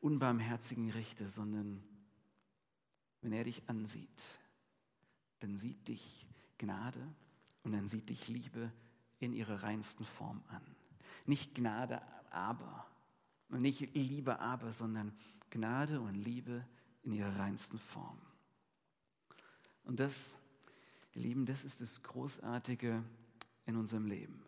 unbarmherzigen 0.00 0.90
Richter, 0.90 1.28
sondern 1.28 1.82
wenn 3.20 3.32
er 3.32 3.42
dich 3.42 3.68
ansieht, 3.68 4.24
dann 5.40 5.58
sieht 5.58 5.88
dich 5.88 6.24
Gnade 6.58 7.12
und 7.64 7.72
dann 7.72 7.88
sieht 7.88 8.08
dich 8.08 8.28
Liebe 8.28 8.72
in 9.18 9.32
ihrer 9.32 9.62
reinsten 9.62 10.04
Form 10.04 10.42
an. 10.48 10.62
Nicht 11.26 11.54
Gnade, 11.54 12.02
aber, 12.30 12.86
nicht 13.48 13.94
Liebe, 13.94 14.40
aber, 14.40 14.72
sondern 14.72 15.12
Gnade 15.50 16.00
und 16.00 16.14
Liebe 16.14 16.66
in 17.02 17.12
ihrer 17.12 17.38
reinsten 17.38 17.78
Form. 17.78 18.18
Und 19.84 20.00
das, 20.00 20.34
ihr 21.14 21.22
Lieben, 21.22 21.46
das 21.46 21.64
ist 21.64 21.80
das 21.80 22.02
Großartige 22.02 23.02
in 23.66 23.76
unserem 23.76 24.06
Leben. 24.06 24.42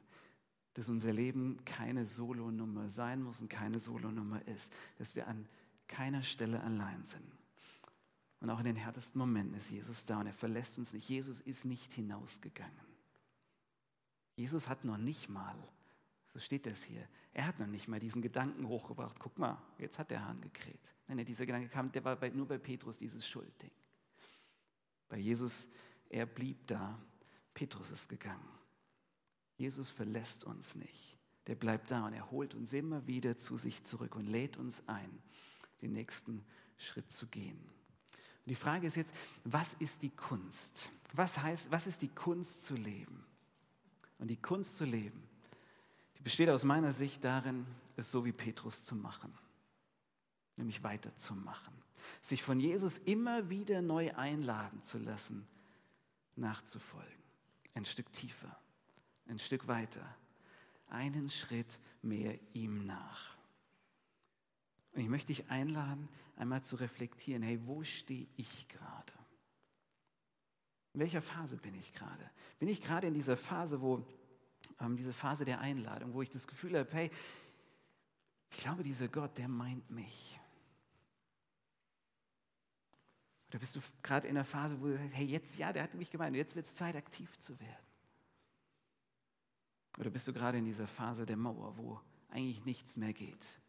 Dass 0.74 0.88
unser 0.88 1.12
Leben 1.12 1.64
keine 1.64 2.06
Solonummer 2.06 2.90
sein 2.90 3.22
muss 3.22 3.40
und 3.40 3.48
keine 3.48 3.78
Solonummer 3.78 4.46
ist. 4.48 4.72
Dass 4.98 5.14
wir 5.14 5.28
an 5.28 5.46
keiner 5.86 6.22
Stelle 6.22 6.62
allein 6.62 7.04
sind. 7.04 7.24
Und 8.40 8.50
auch 8.50 8.58
in 8.58 8.64
den 8.64 8.76
härtesten 8.76 9.18
Momenten 9.18 9.56
ist 9.56 9.70
Jesus 9.70 10.04
da 10.04 10.20
und 10.20 10.26
er 10.26 10.34
verlässt 10.34 10.78
uns 10.78 10.92
nicht. 10.92 11.08
Jesus 11.08 11.40
ist 11.40 11.64
nicht 11.64 11.92
hinausgegangen. 11.92 12.93
Jesus 14.36 14.68
hat 14.68 14.84
noch 14.84 14.96
nicht 14.96 15.28
mal, 15.28 15.56
so 16.32 16.38
steht 16.38 16.66
das 16.66 16.82
hier, 16.82 17.06
er 17.32 17.46
hat 17.46 17.58
noch 17.58 17.66
nicht 17.66 17.88
mal 17.88 18.00
diesen 18.00 18.22
Gedanken 18.22 18.66
hochgebracht, 18.66 19.18
guck 19.18 19.38
mal, 19.38 19.60
jetzt 19.78 19.98
hat 19.98 20.10
der 20.10 20.24
Hahn 20.24 20.40
gekräht. 20.40 20.94
Nein, 21.06 21.24
dieser 21.24 21.46
Gedanke 21.46 21.68
kam, 21.68 21.90
der 21.92 22.04
war 22.04 22.16
bei, 22.16 22.30
nur 22.30 22.46
bei 22.46 22.58
Petrus 22.58 22.98
dieses 22.98 23.26
Schuldding. 23.28 23.70
Bei 25.08 25.18
Jesus, 25.18 25.68
er 26.08 26.26
blieb 26.26 26.66
da, 26.66 26.98
Petrus 27.52 27.90
ist 27.90 28.08
gegangen. 28.08 28.48
Jesus 29.56 29.90
verlässt 29.90 30.44
uns 30.44 30.74
nicht. 30.74 31.16
Der 31.46 31.54
bleibt 31.54 31.90
da 31.90 32.06
und 32.06 32.14
er 32.14 32.30
holt 32.30 32.54
uns 32.54 32.72
immer 32.72 33.06
wieder 33.06 33.36
zu 33.36 33.56
sich 33.56 33.84
zurück 33.84 34.16
und 34.16 34.26
lädt 34.26 34.56
uns 34.56 34.82
ein, 34.88 35.22
den 35.82 35.92
nächsten 35.92 36.44
Schritt 36.76 37.12
zu 37.12 37.26
gehen. 37.26 37.58
Und 37.58 38.50
die 38.50 38.54
Frage 38.54 38.86
ist 38.86 38.96
jetzt, 38.96 39.14
was 39.44 39.74
ist 39.74 40.02
die 40.02 40.10
Kunst? 40.10 40.90
Was 41.12 41.40
heißt, 41.40 41.70
was 41.70 41.86
ist 41.86 42.02
die 42.02 42.08
Kunst 42.08 42.64
zu 42.64 42.74
leben? 42.74 43.24
Und 44.18 44.28
die 44.28 44.36
Kunst 44.36 44.76
zu 44.76 44.84
leben, 44.84 45.22
die 46.16 46.22
besteht 46.22 46.48
aus 46.48 46.64
meiner 46.64 46.92
Sicht 46.92 47.24
darin, 47.24 47.66
es 47.96 48.10
so 48.10 48.24
wie 48.24 48.32
Petrus 48.32 48.84
zu 48.84 48.94
machen, 48.94 49.32
nämlich 50.56 50.82
weiterzumachen, 50.82 51.74
sich 52.22 52.42
von 52.42 52.60
Jesus 52.60 52.98
immer 52.98 53.50
wieder 53.50 53.82
neu 53.82 54.14
einladen 54.14 54.82
zu 54.82 54.98
lassen, 54.98 55.46
nachzufolgen, 56.36 57.22
ein 57.74 57.84
Stück 57.84 58.12
tiefer, 58.12 58.56
ein 59.26 59.38
Stück 59.38 59.68
weiter, 59.68 60.04
einen 60.88 61.28
Schritt 61.28 61.78
mehr 62.02 62.38
ihm 62.52 62.86
nach. 62.86 63.36
Und 64.92 65.00
ich 65.00 65.08
möchte 65.08 65.28
dich 65.28 65.50
einladen, 65.50 66.08
einmal 66.36 66.62
zu 66.62 66.76
reflektieren, 66.76 67.42
hey, 67.42 67.60
wo 67.64 67.82
stehe 67.82 68.26
ich 68.36 68.68
gerade? 68.68 69.12
In 70.94 71.00
welcher 71.00 71.22
Phase 71.22 71.56
bin 71.56 71.74
ich 71.74 71.92
gerade? 71.92 72.30
Bin 72.58 72.68
ich 72.68 72.80
gerade 72.80 73.08
in 73.08 73.14
dieser 73.14 73.36
Phase, 73.36 73.80
wo 73.80 74.06
ähm, 74.80 74.96
diese 74.96 75.12
Phase 75.12 75.44
der 75.44 75.60
Einladung, 75.60 76.14
wo 76.14 76.22
ich 76.22 76.30
das 76.30 76.46
Gefühl 76.46 76.78
habe, 76.78 76.90
hey, 76.92 77.10
ich 78.50 78.58
glaube, 78.58 78.84
dieser 78.84 79.08
Gott, 79.08 79.36
der 79.36 79.48
meint 79.48 79.90
mich. 79.90 80.38
Oder 83.48 83.58
bist 83.58 83.74
du 83.74 83.80
gerade 84.02 84.28
in 84.28 84.36
der 84.36 84.44
Phase, 84.44 84.80
wo 84.80 84.86
du 84.86 84.96
sagst, 84.96 85.14
hey, 85.14 85.26
jetzt, 85.26 85.56
ja, 85.58 85.72
der 85.72 85.82
hat 85.82 85.94
mich 85.94 86.10
gemeint, 86.10 86.36
jetzt 86.36 86.54
wird 86.54 86.66
es 86.66 86.74
Zeit, 86.74 86.94
aktiv 86.94 87.36
zu 87.38 87.58
werden. 87.58 87.86
Oder 89.98 90.10
bist 90.10 90.26
du 90.28 90.32
gerade 90.32 90.58
in 90.58 90.64
dieser 90.64 90.86
Phase 90.86 91.26
der 91.26 91.36
Mauer, 91.36 91.76
wo 91.76 92.00
eigentlich 92.30 92.64
nichts 92.64 92.96
mehr 92.96 93.12
geht? 93.12 93.60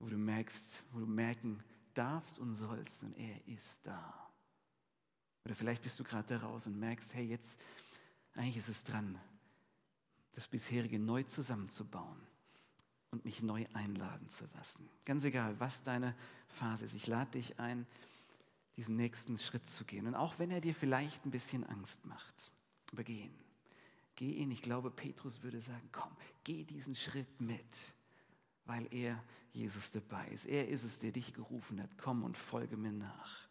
Wo 0.00 0.08
du 0.08 0.16
merkst, 0.16 0.84
wo 0.92 1.00
du 1.00 1.06
merken 1.06 1.62
darfst 1.94 2.38
und 2.38 2.54
sollst 2.54 3.02
und 3.02 3.16
er 3.16 3.46
ist 3.46 3.84
da. 3.84 4.27
Oder 5.44 5.54
vielleicht 5.54 5.82
bist 5.82 5.98
du 5.98 6.04
gerade 6.04 6.26
da 6.26 6.46
raus 6.46 6.66
und 6.66 6.78
merkst, 6.78 7.14
hey, 7.14 7.24
jetzt, 7.24 7.58
eigentlich 8.34 8.58
ist 8.58 8.68
es 8.68 8.84
dran, 8.84 9.18
das 10.32 10.46
bisherige 10.46 10.98
neu 10.98 11.22
zusammenzubauen 11.24 12.20
und 13.10 13.24
mich 13.24 13.42
neu 13.42 13.64
einladen 13.72 14.28
zu 14.28 14.44
lassen. 14.54 14.88
Ganz 15.04 15.24
egal, 15.24 15.58
was 15.58 15.82
deine 15.82 16.14
Phase 16.48 16.84
ist. 16.84 16.94
Ich 16.94 17.06
lade 17.06 17.32
dich 17.32 17.58
ein, 17.58 17.86
diesen 18.76 18.96
nächsten 18.96 19.38
Schritt 19.38 19.68
zu 19.68 19.84
gehen. 19.84 20.06
Und 20.06 20.14
auch 20.14 20.38
wenn 20.38 20.50
er 20.50 20.60
dir 20.60 20.74
vielleicht 20.74 21.24
ein 21.24 21.30
bisschen 21.30 21.64
Angst 21.64 22.04
macht, 22.06 22.50
aber 22.92 23.04
gehen. 23.04 23.34
Geh 24.14 24.32
ihn. 24.32 24.50
Ich 24.50 24.62
glaube, 24.62 24.90
Petrus 24.90 25.42
würde 25.42 25.60
sagen, 25.60 25.88
komm, 25.92 26.10
geh 26.44 26.64
diesen 26.64 26.94
Schritt 26.94 27.40
mit, 27.40 27.92
weil 28.64 28.86
er 28.92 29.22
Jesus 29.52 29.90
dabei 29.90 30.28
ist. 30.28 30.46
Er 30.46 30.68
ist 30.68 30.84
es, 30.84 30.98
der 30.98 31.12
dich 31.12 31.34
gerufen 31.34 31.82
hat. 31.82 31.90
Komm 31.98 32.24
und 32.24 32.36
folge 32.36 32.76
mir 32.76 32.92
nach. 32.92 33.48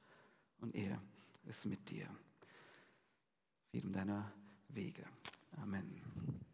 Und 0.60 0.76
er 0.76 1.02
ist 1.48 1.66
mit 1.66 1.90
dir. 1.90 2.08
Jedem 3.72 3.92
deiner 3.94 4.32
Wege. 4.70 5.06
Amen. 5.58 6.47